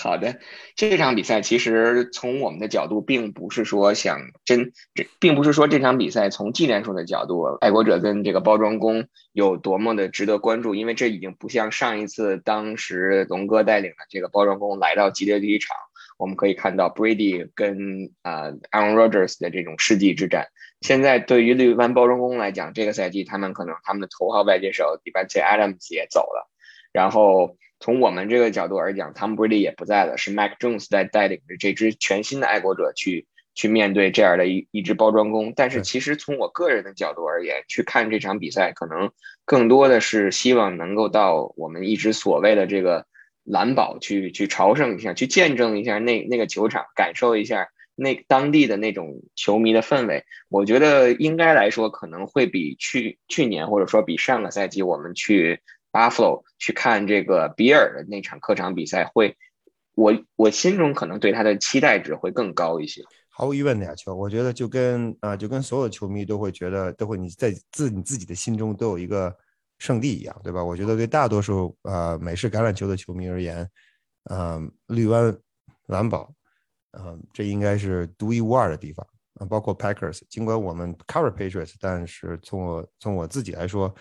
[0.00, 0.38] 好的，
[0.76, 15.74] 这场比赛其实从我们的角度，并不是说想真，这并不是说这场比赛从技战术的角度，爱国者跟这个包装工有多么的值得关注，因为这已经不像上一次当时龙哥带领的这个包装工来到吉列体育场，
[16.18, 20.48] 我们可以看到 Brady 跟呃 Aaron Rodgers 的这种世纪之战。
[20.82, 26.50] 现在对于绿湾包装工来讲，这个赛季他们可能他们的头号外接手 Devante Adams 也走了，
[26.92, 35.52] 然后从我们这个角度而讲，Tom Brady 也不在了，是 Mac Jones 在带领着这支全新的爱国者去去面对这样的一一支包装工。
[35.56, 39.10] 但是其实从我个人的角度而言，去看这场比赛，可能
[39.44, 43.04] 更多的是希望能够到我们一直所谓的这个
[43.48, 47.68] 蓝宝去去朝圣一下，去见证一下那那个球场，感受一下。
[48.00, 59.36] 那当地的那种球迷的氛围，我觉得应该来说可能会比去去年或者说比上个赛季我们去 Buffalo 去看这个比尔的那场客场比赛会，
[59.96, 63.02] 我我心中可能对他的期待值会更高一些。
[63.28, 69.34] 毫无疑问的呀，球，我觉得就跟啊就跟所有的球迷都会觉得都会你在自你自己的心中都有一个
[69.78, 70.62] 圣地一样，对吧？
[70.62, 73.68] 我觉得对大多数呃美式橄榄球的球迷而言，
[74.30, 75.36] 嗯，绿湾
[75.86, 76.32] 蓝宝。
[76.92, 79.46] 嗯，这应该是独一无二的地方啊！
[79.46, 83.94] 包括 Packers，尽管我们 cover Patriots，但是从我从我自己来说，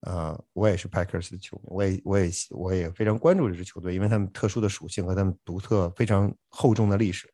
[0.00, 7.30] 呃，我也是 Packers 的球迷，我也我也我也非常关注这支球队，因为他们特殊的属性和他们独特非常厚重的历史，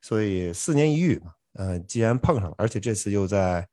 [0.00, 3.68] 所以四年一遇嘛，呃，既然碰上了，而且这次又在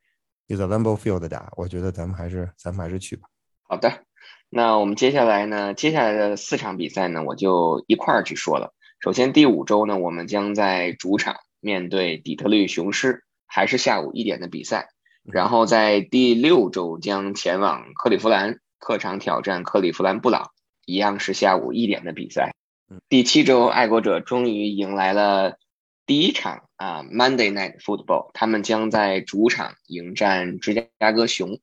[0.48, 3.28] 又在 Lambeau Field 打，我觉得咱们还是咱们还是去吧。
[3.72, 4.02] 好的，
[4.50, 8.74] 那我们接下来呢，接下来的四场比赛呢，我就一块儿去说了。
[9.00, 14.90] 首先，第五周呢，我们将在主场面对底特律雄狮，还是下午一点的比赛。
[15.24, 20.50] 然后在第六周将前往克利夫兰客场挑战克利夫兰布朗，
[20.84, 22.54] 一样是下午一点的比赛。
[23.08, 25.56] 第七周，爱国者终于迎来了
[26.04, 31.58] 第一场啊 Monday Night Football，他们将在主场迎战芝加哥熊。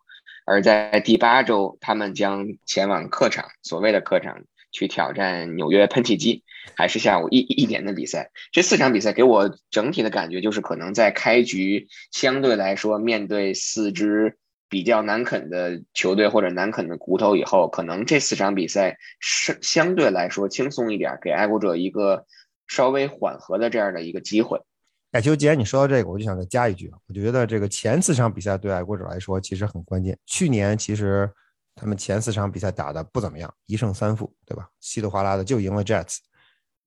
[0.50, 4.42] 而在第八周，他们将前往客场，所谓的客场。
[4.72, 6.44] 去挑战纽约喷气机，
[6.76, 8.30] 还是下午一一点的比赛。
[8.52, 14.38] 这四场比赛给我整体的感觉就是，可能在开局相对来说，面对四支
[14.70, 22.28] 比较难啃的球队或者难啃的骨头以后，可能这四场比赛是相对来说轻松一点，给爱国者一个
[22.68, 24.62] 稍微缓和的这样的一个机会。
[25.12, 30.18] 哎，就既然你说到这个，我就想再加一句，我觉得这个前四场比赛对爱国者来说其实很关键。
[30.26, 31.30] 去年其实。
[31.76, 34.68] 他们前四场比赛打的不怎么样，一胜三负，对吧？
[34.82, 36.18] 稀里哗啦的就赢了 Jets，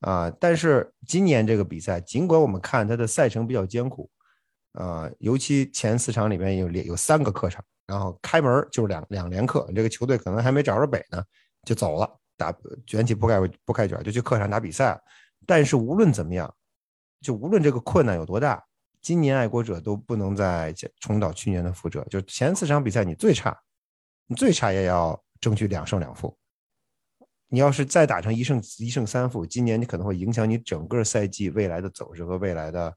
[0.01, 0.31] 啊！
[0.39, 4.11] 但是今年这个比赛，尽管我们看他的赛程比较艰苦，
[4.73, 11.25] 啊，尤其前四场里面有有三个客场，然后开门就是两两连客，这个球队可能还没找着北呢，
[11.65, 12.55] 就走了，打
[12.87, 15.01] 卷起铺盖铺盖卷就去客场打比赛。
[15.47, 16.55] 但是无论怎么样，
[17.23, 18.63] 就无论这个困难有多大，
[19.01, 23.57] 今年爱国者都不能再重蹈去年的覆辙，就前四场比赛你最差。
[24.27, 26.37] 你最差也要争取两胜两负。
[27.49, 32.95] 你要是再打成一胜一胜三负，今年你可能会影响你整个赛季未来的走势和未来的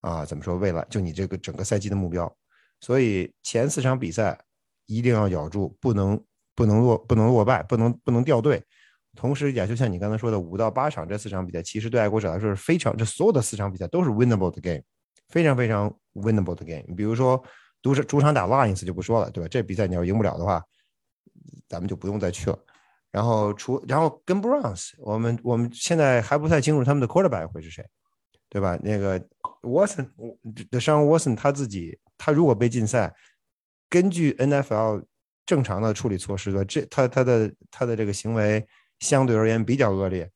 [0.00, 0.56] 啊，怎么说？
[0.56, 2.30] 未来就你这个整个赛季的目标。
[2.80, 4.38] 所以前四场比赛
[4.84, 6.22] 一定要咬住，不能
[6.54, 8.62] 不能落不能落败，不能不能掉队。
[9.14, 14.82] 同时也就像你刚才说的，五到八场这四场比赛，其实对爱国者来说是非常，这所有的四场比赛都是 winnable 的 game，
[15.28, 16.94] 非常非常 winnable 的 game。
[16.96, 17.42] 比如说。
[17.84, 19.48] 主场主场打 Lions 就不说了，对吧？
[19.50, 20.64] 这比赛你要赢不了的话，
[21.68, 22.58] 咱们就不用再去了。
[23.10, 27.84] 然后除然后跟 Browns，我们我们现在还不太清楚他们的 quarterback 会是谁，
[28.48, 28.78] 对吧？
[28.82, 29.20] 那个
[29.60, 30.08] Watson
[30.70, 33.14] 的上 Watson 他自己，他如果被禁赛，
[33.90, 35.04] 根据 NFL
[35.44, 38.66] 正常的处理措施的，这他他的他的这个行为
[39.00, 40.30] 相对而言比较恶劣，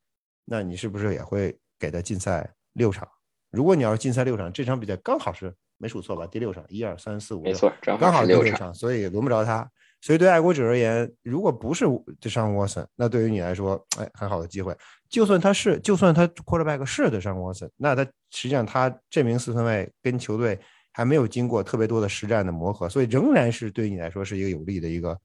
[0.44, 3.08] 那你是不是也会给他禁赛六场？
[3.50, 5.54] 如果你要是禁赛六场，这场比赛刚好是。
[5.80, 6.26] 没数错吧？
[6.26, 9.70] 第六场，一二三四五，没错，刚好六场，所以轮不着他。
[10.00, 11.84] 所以对爱国者而言，如果不是
[12.18, 14.76] 对上沃森，那对于你来说，哎，很好的机会。
[15.08, 20.58] 就算他是，就算他 quarterback 是的上沃森，那他实际上他这名四分卫跟球队
[20.92, 25.16] 还没有经过特别多的实战的磨合，所以仍然是对于你来说是一个有利的一个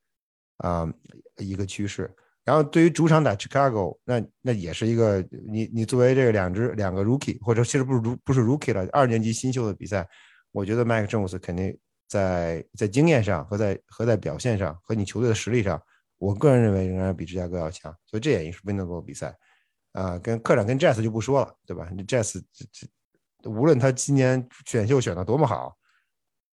[0.58, 0.88] 啊
[1.38, 2.08] 一个趋势。
[2.45, 10.08] 然后对于主场打 Chicago，那那也是一个你你作为这个两支两个 rookie 或者其实不是不是 rookie 了，二年级新秀的比赛。
[10.51, 11.75] 我觉得麦克詹姆斯肯定
[12.08, 15.81] 在在经验上和在和在表现上和你球队的实力上，
[16.19, 19.35] 我个人认为仍然比芝加哥要强，所以这也是 winnable 比赛
[19.94, 20.19] 啊。
[20.19, 25.75] 跟客场跟 Jazz 就不说了，对吧？Jazz 这这无论他今年选秀选的多么好，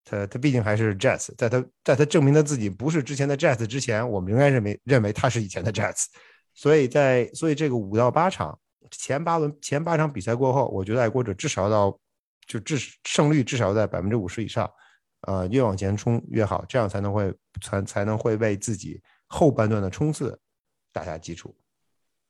[0.03, 6.05] 他他毕竟还是 Jazz，在他在他证明他自己不是之前的 Jazz 之前，我们仍然认为认为他是以前的 Jazz。
[6.53, 8.57] 所以在所以这个五到八场
[8.91, 11.99] 前八轮前八场比赛过后，我觉得爱国者至少到。
[12.47, 14.67] 就至胜率至少在百分之五十以上，
[15.27, 17.31] 呃，越往前冲越好，这样才能会
[17.61, 20.35] 才才能会为自己后半段的冲刺
[20.91, 21.55] 打下基础。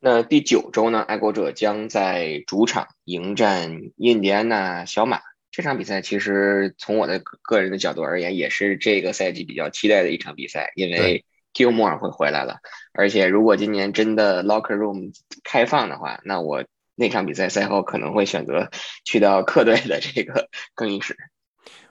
[0.01, 5.21] 那第九周呢，爱国者将在主场迎战印第安纳小马。
[5.51, 12.57] 这场比赛其实从我的个人的角度而言，也是这个赛季比较期待的一场比赛，因为 Gilmore 会回来了。
[12.93, 16.63] 而且如果今年真的 Locker Room 开放的话，那我。
[17.01, 18.69] 那场比赛赛后可能会选择
[19.05, 21.15] 去到客队的这个 更衣室。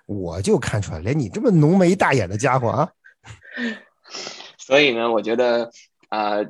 [0.05, 2.93] 我就看出来，连你这么浓眉大眼的家伙啊！
[4.59, 5.71] 所以呢，我觉得
[6.11, 6.41] 啊，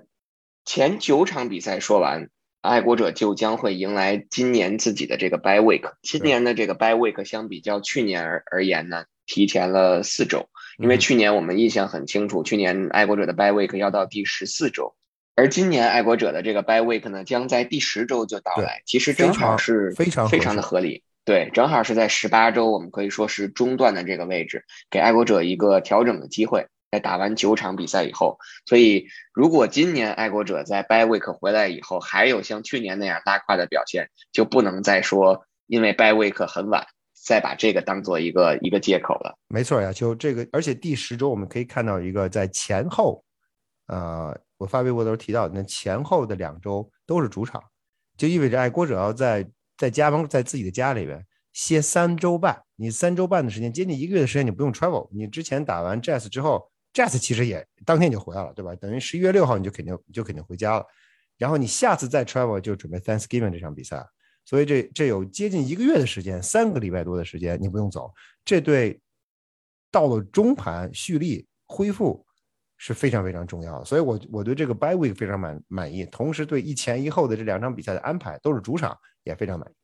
[0.65, 2.31] 前九场比赛说完，
[2.69, 5.91] 爱国者就将会迎来今年自己的这个 bye week。
[6.03, 10.49] 今年的这个 bye week 相比较去年而而言呢，提前了四周。
[10.77, 14.95] 因为去年我们印象很清楚，去年爱国者的 bye week 要到第十四周，
[15.35, 18.83] 而今年爱国者的这个 bye week 呢，将在第十周就到来。
[18.85, 21.03] 其实正好是非常非常的合理。
[21.25, 26.67] 对，正好是在十八周，我们可以说是中段的这个位置，给爱国者一个调整的机会。
[26.91, 36.87] 在打完九场比赛以后，所以如果今年爱国者在 bye week 回来以后，还有像去年那样拉胯的表现，就不能再说因为 bye week 很晚。
[37.21, 43.23] 再把这个当做一个一个借口了，没错呀，就这个，而且第十周我们可以看到一个在前后，
[43.89, 47.63] 呃，我发微博的时候提到，那前后的两周都是主场，
[48.17, 51.23] 就意味着爱国者要在在家方在自己的家里边
[51.53, 58.75] 歇三周半，你三周半的时间，接近一个月的时间你不用 travel，你之前打完 Jazz 之后，Jazz 其实也当天就回来了，对吧？
[58.77, 60.87] 等于十一月六号你就肯定就肯定回家了，
[61.37, 64.05] 然后你下次再 travel 就准备 Thanksgiving 这场比赛。
[64.45, 68.11] 所以这这有接近一个月的时间，三个礼拜多的时间，你不用走，
[68.47, 68.99] 这对
[69.91, 72.25] 到了中盘蓄力恢复
[72.79, 73.85] 是非常非常重要的。
[73.85, 79.75] 所以，我我对这个 by week 非常满满意，同时对一前一后的这两场比赛的安排都是主场也非常满意。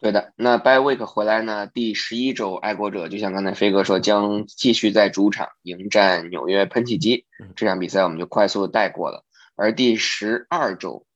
[0.00, 9.24] 对的，那 bye week 回来呢，第十一周爱国者就像刚才飞哥说，将继续在主场迎战纽约喷气机，这场比赛我们就快速带过了。
[9.56, 11.06] 而第十二周。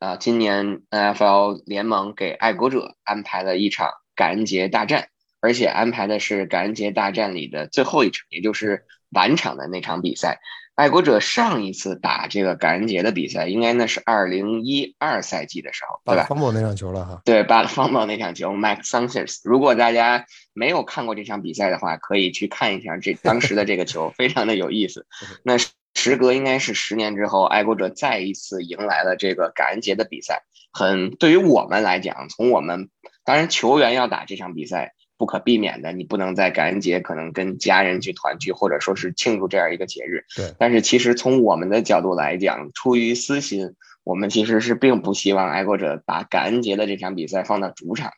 [0.00, 5.08] 啊，今年 NFL 联盟给爱国者安排了一场感恩节大战，
[5.40, 10.38] 而且安排的是感恩节大战里的最后一场，也就是晚场的那场比赛。
[10.78, 16.26] 爱国者上一次打这个感恩节的比赛，应该那是二零一二赛季的时候，对吧？
[16.28, 17.20] 方宝那场球了哈。
[17.24, 19.40] 对，巴方宝那场球，Max Sanchez。
[19.42, 20.24] 如果大家
[20.54, 25.04] 没有看过这场比赛的话，可以去看一下这当时的这个球， 非常的有意思。
[25.42, 25.56] 那。
[25.94, 30.44] 时隔应该是十年之后，爱国者再一次迎来了这个感恩节的比赛。
[30.70, 32.88] 很对于我们来讲，从我们
[33.24, 40.24] 当然球员要打这场比赛不可避免的，你不能在感恩节可能跟家人去团聚，或者说是庆祝这样一个节日。
[40.34, 40.54] 对。
[40.58, 48.12] 但是其实从我们的角度来讲，出于私心，我们其实是并不希望爱国者把感恩节的这场比赛放到主场。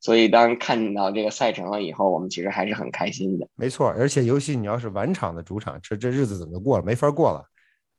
[0.00, 3.46] 所以，当看到这个赛程了以后，我们其实还是很开心的。
[3.56, 6.84] 没错，而且尤其你要是晚场的主场，这这日子怎么过了？
[6.84, 7.44] 没法过了。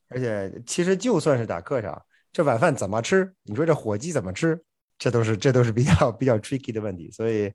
[0.09, 2.01] 而且，其实就算是打客场，
[2.33, 3.31] 这晚饭怎么吃？
[3.43, 4.59] 你说这火鸡怎么吃？
[4.97, 7.11] 这都是这都是比较比较 tricky 的问题。
[7.11, 7.51] 所以，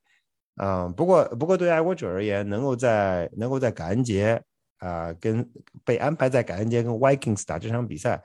[0.56, 4.42] 嗯，不过不过对爱国者而言，能够在能够在感恩节
[4.78, 5.48] 啊，跟
[5.84, 8.22] 被安排在感恩节跟 Vikings 打这场比赛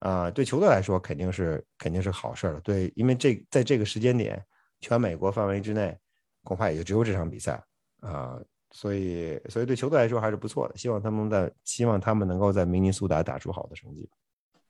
[0.00, 2.60] 啊，对球队来说肯定是肯定是好事了。
[2.60, 4.42] 对，因为这在这个时间点。
[4.82, 5.94] 全美国范围之内，
[6.42, 7.62] 恐怕也就只有这场比赛
[8.00, 10.74] 啊，所以，所以对球队来说还是不错的。
[10.74, 14.08] 希望他们在，希望他们能够在明尼苏达打出好的成绩。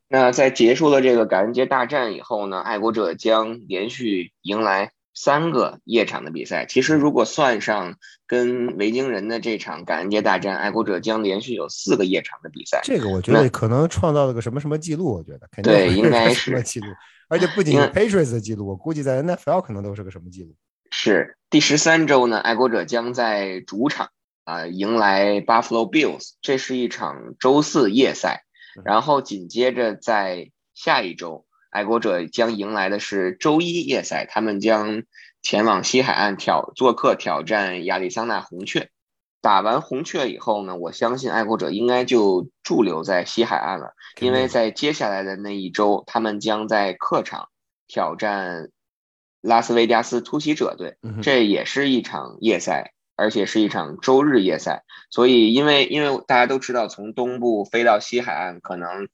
[0.08, 6.66] 那在结束了这个感恩节大战以后呢，爱国者将连续迎来三个夜场的比赛。
[6.66, 7.96] 其实，如果算上
[8.26, 12.80] 跟维京人的这场感恩节大战，爱国者将连续有四个夜场的比赛。
[12.84, 16.86] 这个我觉得可能创造了个什么什么记录，我觉得肯定对，应该是记录。
[17.28, 20.54] 而且不 仅是 Patriots 的记录，我估计在 NFL 可能都是个什么记录？
[20.90, 22.38] 是第十三周呢？
[22.38, 24.10] 爱国者将在主场
[24.44, 28.44] 啊迎来 Buffalo Bills，这是一场周四夜赛。
[28.84, 35.04] 然后紧接着在下一周，爱国者将迎来的是周一夜赛，他们将
[35.40, 38.90] 前往西海岸挑做客挑战亚利桑那红雀。
[39.42, 47.48] 打完红雀以后呢，我相信爱国者应该就驻留在西海岸了，因为在接下来的那一周，他们将在客场
[47.88, 48.68] 挑战
[49.40, 54.84] 拉斯维加斯突袭者队，这也是一场夜赛，而且是一场周日夜赛。
[55.08, 59.08] 所以，因为因为大家都知道，从东部飞到西海岸，可能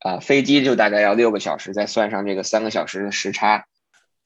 [0.00, 3.66] 啊飞机就大概要六个小时，再算上这个三个小时的时差。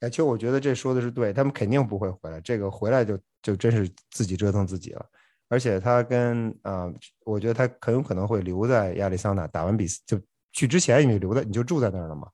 [0.00, 5.06] 哎，其实我觉得这说的是对，他们肯定不会回来，这个回来就就真是自己折腾自己了。
[5.48, 6.90] 而且他跟啊，
[7.24, 10.20] 我觉得他很有可能会留在亚利桑那打完比赛就
[10.52, 12.28] 去之前，你就留在你就住在那儿了嘛。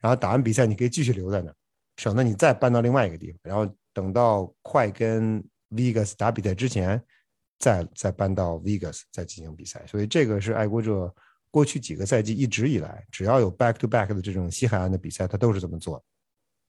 [0.00, 1.54] 然后打完比赛，你可以继续留在那儿，
[1.96, 3.38] 省得你再搬到另外一个地方。
[3.42, 7.02] 然后等到快跟 Vegas 打比赛之前，
[7.58, 9.84] 再再搬到 Vegas 再进行比赛。
[9.86, 11.12] 所以这个是爱国者
[11.50, 16.02] 过去几个赛季一直以来，只要有 back to back 的这种西海岸的比赛，他都是这么做。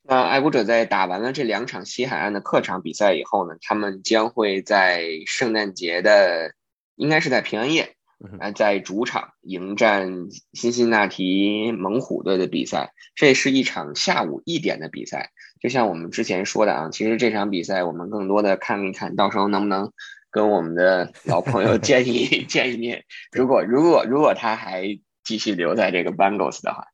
[0.04, 6.56] 那爱国者在打完了这两场西海岸的客场比赛以后呢，他们将会在圣诞节的，
[6.96, 7.96] 应该是在平安夜
[8.40, 15.30] 啊，在主场迎战辛辛那提猛虎队的比赛，这是一场下午一点的比赛。
[15.60, 19.92] 就像我们之前说的啊，其实这场比赛我们更多的看一看到时候能不能
[20.32, 23.04] 跟我们的老朋友 见一见一面。
[23.32, 26.88] 如果如果如果他还继续留在这个 Bengals 的话，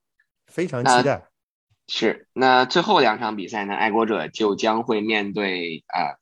[0.48, 1.24] 非常期待。
[1.88, 3.74] 是，那最后两场比赛呢？
[3.74, 6.20] 爱国者就将会面对啊。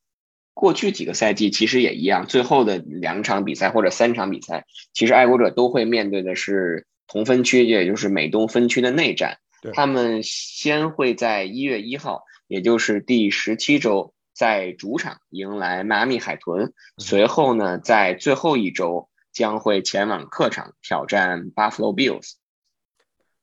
[0.53, 9.39] 过去几个赛季其实也一样，最后的两场比赛或者三场比赛，其实爱国者都会面对的是同分区，也就是美东分区的内战。
[9.74, 22.34] 他们先会在一月一号，也就是第十七周，在主场迎来迈阿密海豚，随后呢，在最后一周将会前往客场挑战 Buffalo Bills。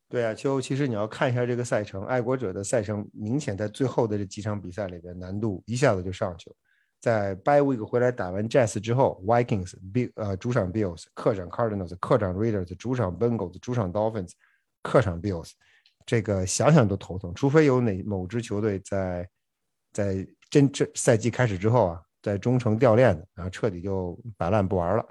[0.07, 6.55] 对啊，秋，其实你要看一下这个赛程，爱国者的赛程明显在最后的这几场比赛里边难度一下子就上去了。
[6.99, 14.33] 在 Bye Week 回来打完 Jazz 之后，Vikings、B 呃主场 Bills、客场 Cardinals、客场 Raiders、主场 Bengals、主场 Dolphins、
[14.83, 15.51] 客场 Bills，
[16.05, 17.33] 这个想想都头疼。
[17.33, 19.27] 除非有哪某支球队在
[19.91, 25.03] 在真这赛季开始之后啊，在中程掉链子，然后彻底就摆烂不玩了，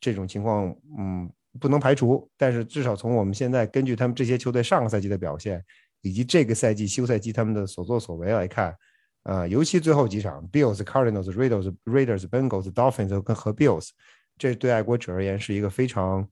[0.00, 1.30] 这种情况嗯
[1.60, 2.28] 不能排除。
[2.36, 5.64] 但是至少从我们现在根据他们这些球队上个赛季的表现，
[6.00, 8.74] 以及这个赛季休赛期他们的所作所为来看。
[9.22, 13.90] 呃，尤其最后几场，Bills、Cardinals、Raiders、Raiders、Bengals、Dolphins 跟和 Bills，
[14.36, 16.28] 这对爱国者而言是一个非常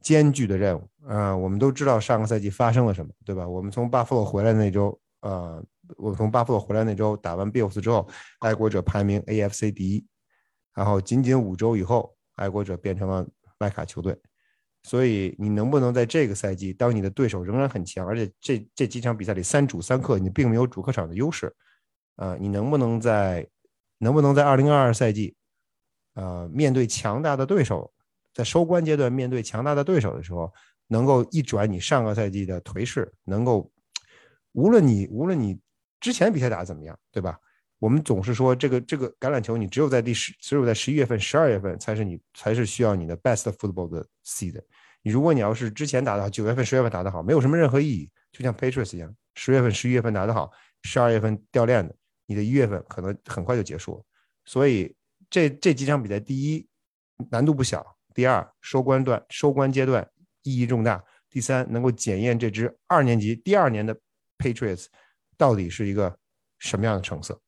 [0.00, 0.88] 艰巨的任务。
[1.06, 3.46] 呃，我们都知道上个赛季发生了什么，对吧？
[3.46, 5.62] 我们从巴弗洛回来那周，呃，
[5.96, 8.08] 我从巴弗洛回来那周打完 Bills 之后，
[8.40, 10.06] 爱国者排名 AFC 第一，
[10.74, 13.26] 然后仅仅五周以后，爱国者变成了
[13.58, 14.16] 外卡球队。
[14.82, 21.52] 所以你能不能在这个赛季，当你的对手仍然很强，而且这这几场比赛里三主三客，你并没有主客场的优势？
[22.16, 23.44] 呃，你能不能在
[23.98, 25.34] 能不能在二零二二赛季，
[26.14, 27.92] 呃，面对强大的对手，
[28.32, 30.52] 在收官阶段面对强大的对手的时候，
[30.86, 33.68] 能够一转你上个赛季的颓势，能够
[34.52, 35.58] 无论你无论你
[36.00, 37.38] 之前比赛打的怎么样，对吧？
[37.78, 44.60] 我们总是说这个这个橄榄球，你只有在第十，只有在十一月份、十二月份才是你才是需要你的 best football 的 seed。
[45.02, 48.10] 你如果你要是之前打的好，九月份、十月份打得好，没有什么任何意义。
[48.32, 50.50] 就像 Patriots 一样，十月份、十一月份打得好，
[50.82, 51.94] 十二月份掉链子。
[52.28, 54.04] 你的一月份可能很快就结束了，
[54.44, 54.92] 所以
[55.30, 56.66] 这这几场比赛，第一
[57.30, 60.04] 难度不小，第二收官段收官阶段
[60.42, 63.96] 意义重大，第三能够检验这支二年级第二年的
[64.38, 64.86] Patriots
[65.36, 66.16] 到底是一个
[66.58, 67.40] 什么样的成色。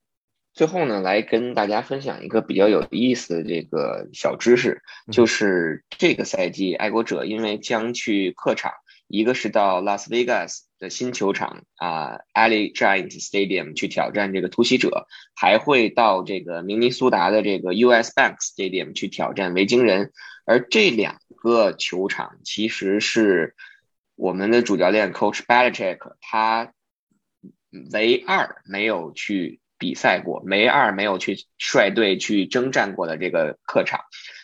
[0.52, 4.82] 最后呢，来跟大家分享一个比较有意思的这个小知识，
[5.12, 8.72] 就是这个赛季爱国者因为将去客场。
[9.06, 20.12] 一个是到拉斯维加斯的新球场啊，Allegiant Stadium 去挑战这个突袭者，还会到这个明尼苏达的这个 US Bank Stadium 去挑战维京人。
[20.44, 23.54] 而这两个球场其实是
[24.14, 26.74] 我们的主教练 Coach Belichick 他
[27.92, 34.00] 唯二没有去比赛过、唯二没有去率队去征战过的这个客场。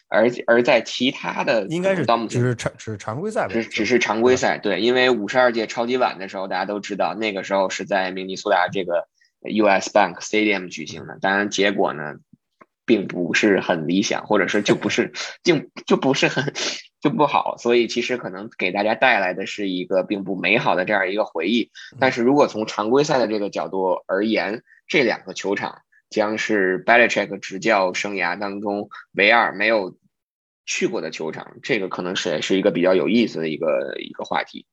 [0.06, 4.58] 而而在其他的应该是到目前只是常只是常规赛，只只是常规赛。
[4.58, 9.08] 对，因为五十二届超级碗的时候，大家都知道那个时候是在明尼苏达这个
[9.40, 11.18] US Bank Stadium 举行的。
[11.20, 12.14] 当然，结果呢
[12.84, 15.12] 并不是很理想，或者是就不是
[15.42, 15.56] 就
[15.86, 16.52] 就不是很
[17.00, 17.56] 就不好。
[17.58, 21.70] 所以其实可能给大家带来的是一个并不美好的这样一个回忆。
[21.98, 29.96] 但是如果从常规赛的这个角度而言，这两个球场将是 Belichick 执教生涯当中唯二没有。
[30.66, 34.64] 去过的球场，这个可能是也是一个比较有意思的一个一个话题。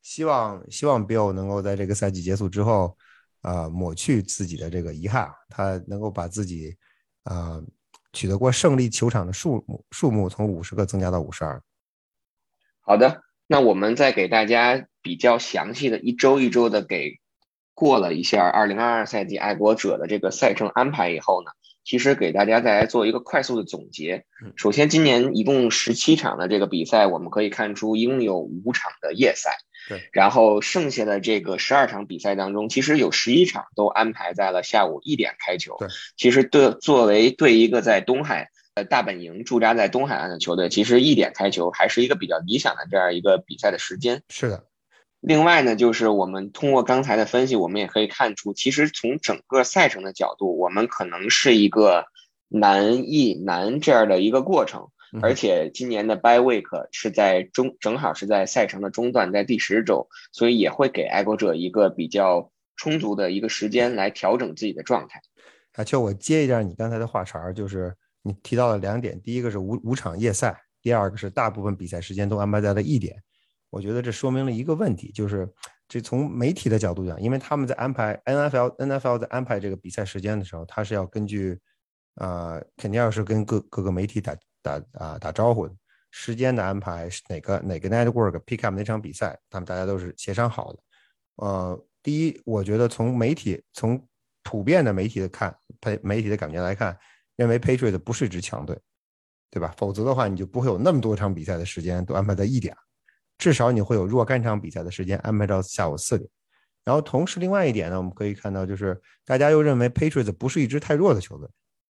[0.00, 2.96] 希望希望 Bill 能够在这个赛季结束之后，
[3.42, 6.76] 呃，抹去自己的这个遗憾，他能够把自己
[7.24, 7.62] 呃
[8.12, 11.62] 取得过胜利球场的数目数目从五十个增加到五十二。
[12.80, 17.20] 好的，那我们再给大家比较详细的一周一周的给
[17.74, 21.50] 过了一下二零二二赛季爱国者的这个赛程安排以后呢。
[21.84, 24.24] 其实给大家再来做一个快速的总结。
[24.56, 29.56] 首先，今年一共十七场的这个比赛，我们可以看出一共有五场的夜赛。
[29.88, 35.76] 对，然后剩下的这个十二场比赛当中，其实有十一场都安排在了下午一点开球。
[35.78, 44.22] 对，其实对作为对一个在东海呃大本营驻扎在东海岸的球队，其实一点开球还是一个比较理想的这样一个比赛的时间。
[44.28, 44.64] 是的。
[45.20, 52.06] 另外呢，就是我们通过刚才的分析，我们也可以看出，其实从整个赛程的角度，我们可能是一个
[52.48, 54.88] 难易难这样的一个过程。
[55.20, 65.20] 而且今年的 By Week 是在中，正好是在赛程的中段，在第十周，所以也会给爱国者一个比较充足的一个时间来调整自己的状态。
[65.74, 67.92] 啊，就我接一下你刚才的话茬儿，就是
[68.22, 73.20] 你提到了两点，第一个是五五场夜赛，第二个是大部分比赛时间都安排在了一点。
[73.70, 75.48] 我觉得这说明了一个问题，就是
[75.88, 81.58] 这从媒体的角度讲，因为他们在安排 NFL NFL 在安排这个比赛时间的时候，他是要根据，
[82.16, 85.74] 呃，肯定要是跟各各个媒体打打啊打招呼的。
[86.12, 90.78] 时间的安排是哪个哪个 network pick up 那场比赛，他们大家都是协商好的。
[91.36, 94.04] 呃，第一，我觉得从媒体从
[94.42, 95.56] 普遍的媒体的看，
[95.86, 96.98] 媒媒体的感觉来看，
[97.36, 98.76] 认为 Patriots 不是一支强队，
[99.52, 99.72] 对吧？
[99.78, 102.76] 否则的话，你就不会有那么多场比赛的时间都安排在一点，
[103.40, 106.30] 至少你会有若干场比赛的时间安排到下午四点。
[106.84, 111.48] 然后同时，另外一点呢，我们可以看到，就是大家又认为 Patriots 不是一支太弱的球队，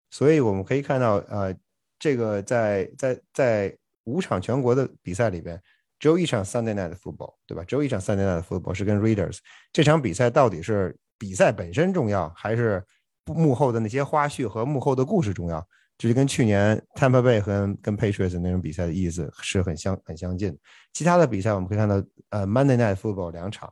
[0.09, 1.53] 所以我们可以看到，呃，
[1.99, 3.75] 这个在在在。
[4.05, 5.61] 五场全国的比赛里边，
[5.99, 7.63] 只有一场 Sunday Night Football，对吧？
[7.63, 9.37] 只有一场 Sunday Night Football 是跟 Readers。
[9.71, 12.83] 这场比赛到底是比赛本身重要，还是
[13.27, 15.63] 幕后的那些花絮和幕后的故事重要？
[15.99, 20.57] 这就跟去年 Tampa Bay 和跟 Patriots 那种比赛的意思是很相很相近。
[20.93, 23.71] 其他的比赛我们可以看到，呃，Monday Night Football 两场，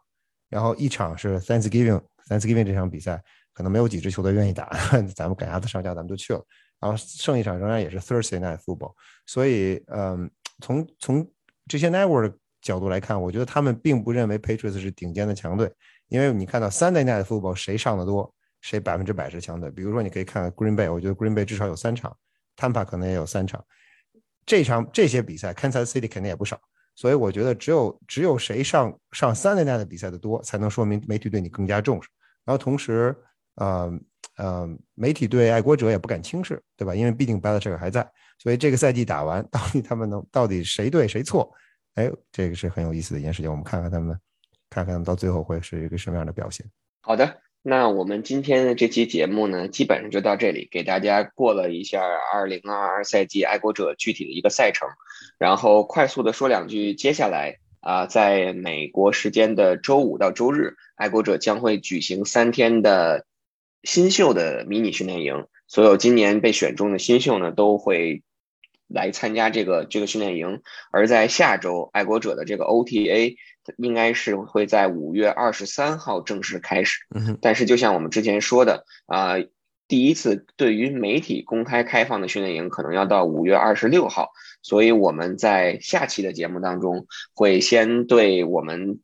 [0.50, 3.24] 然后一场是 Thanksgiving，Thanksgiving 这场比赛
[3.54, 4.70] 可能没有几支球队愿意打，
[5.16, 6.46] 咱们赶鸭子上架，咱们就去了。
[6.80, 8.94] 然后剩一场仍然也是 Thursday Night Football，
[9.26, 10.30] 所以，嗯，
[10.62, 11.28] 从从
[11.68, 15.72] 这些 network 的角度来看，我觉得他们并不认为 Patriots 是顶尖的强队，
[16.10, 18.32] 因为你看到 Sunday Night Football 谁上的多，
[18.68, 19.72] 谁百分之百是强队。
[19.72, 22.16] 比如说，你可以看看 Green Bay，我觉得 Green Bay 至少有三场
[22.58, 23.64] ，Tampa 可能也有三场。
[24.46, 26.60] 这场这些比赛，Kansas City 肯定也不少。
[26.96, 32.10] 所以我觉得只有只有谁上上 Sunday Night 的比赛的多，才能说明媒体对你更加重视。
[32.44, 33.16] 然后同时，
[33.56, 33.98] 呃。
[34.38, 36.94] 呃，媒体对爱国者也不敢轻视，对吧？
[36.94, 38.08] 因为毕竟 Belichick 还在，
[38.38, 41.52] 所以这个赛季打完，到底他们能到底谁对谁错？
[41.96, 43.50] 哎，这个是很有意思的一件事情。
[43.50, 44.16] 我们看看他们，
[44.70, 46.64] 看看到最后会是一个什么样的表现。
[47.02, 47.26] 好的，
[47.62, 52.02] 那我们今天的这期节目呢，基本上就到这里，给大家过了一下
[52.34, 54.88] 2022赛季爱国者具体的一个赛程，
[55.38, 63.26] 然后快速的说两句，接下来啊，在美国时间的周五到周日，爱国者将会举行三天的。
[63.84, 68.22] 新秀的迷你训练营，所有今年被选中的新秀呢，都会
[68.88, 70.62] 来参加这个这个训练营。
[70.92, 73.36] 而在下周，爱国者的这个 OTA
[73.78, 77.00] 应该是会在五月二十三号正式开始。
[77.42, 79.36] 但是，就像我们之前说的啊，
[79.88, 84.32] 第一次对于媒体公开开放的训练营可能要到五月二十六号，
[84.62, 89.00] 所以我们在下期的节目当中会先对我们。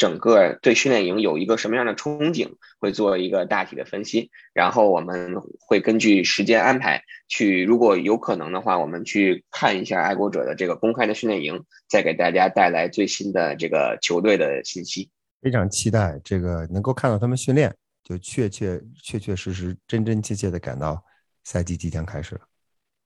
[0.00, 15.10] 整个对训练营有一个什么样的憧憬，会做一个大体的分析，然后我们会根据时间安排去，如果有可能的话，我们去看一下爱国者的这个公开的训练营，再给大家带来最新的这个球队的信息。
[15.42, 17.70] 非常期待这个能够看到他们训练，
[18.02, 21.04] 就确确确确实实、真真切切的感到
[21.44, 22.40] 赛季即将开始了。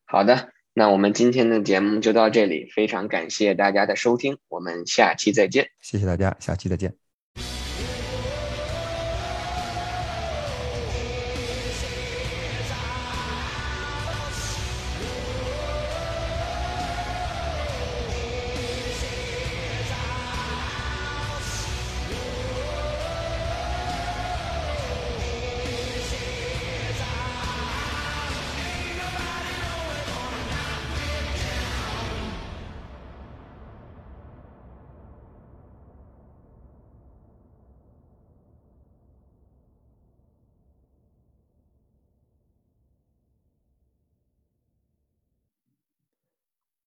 [0.05, 0.49] 好的。
[0.77, 5.69] 那我们今天的节目就到这里，非常感谢大家的收听，我们下期再见。
[5.81, 7.04] 谢谢大家，下期再见。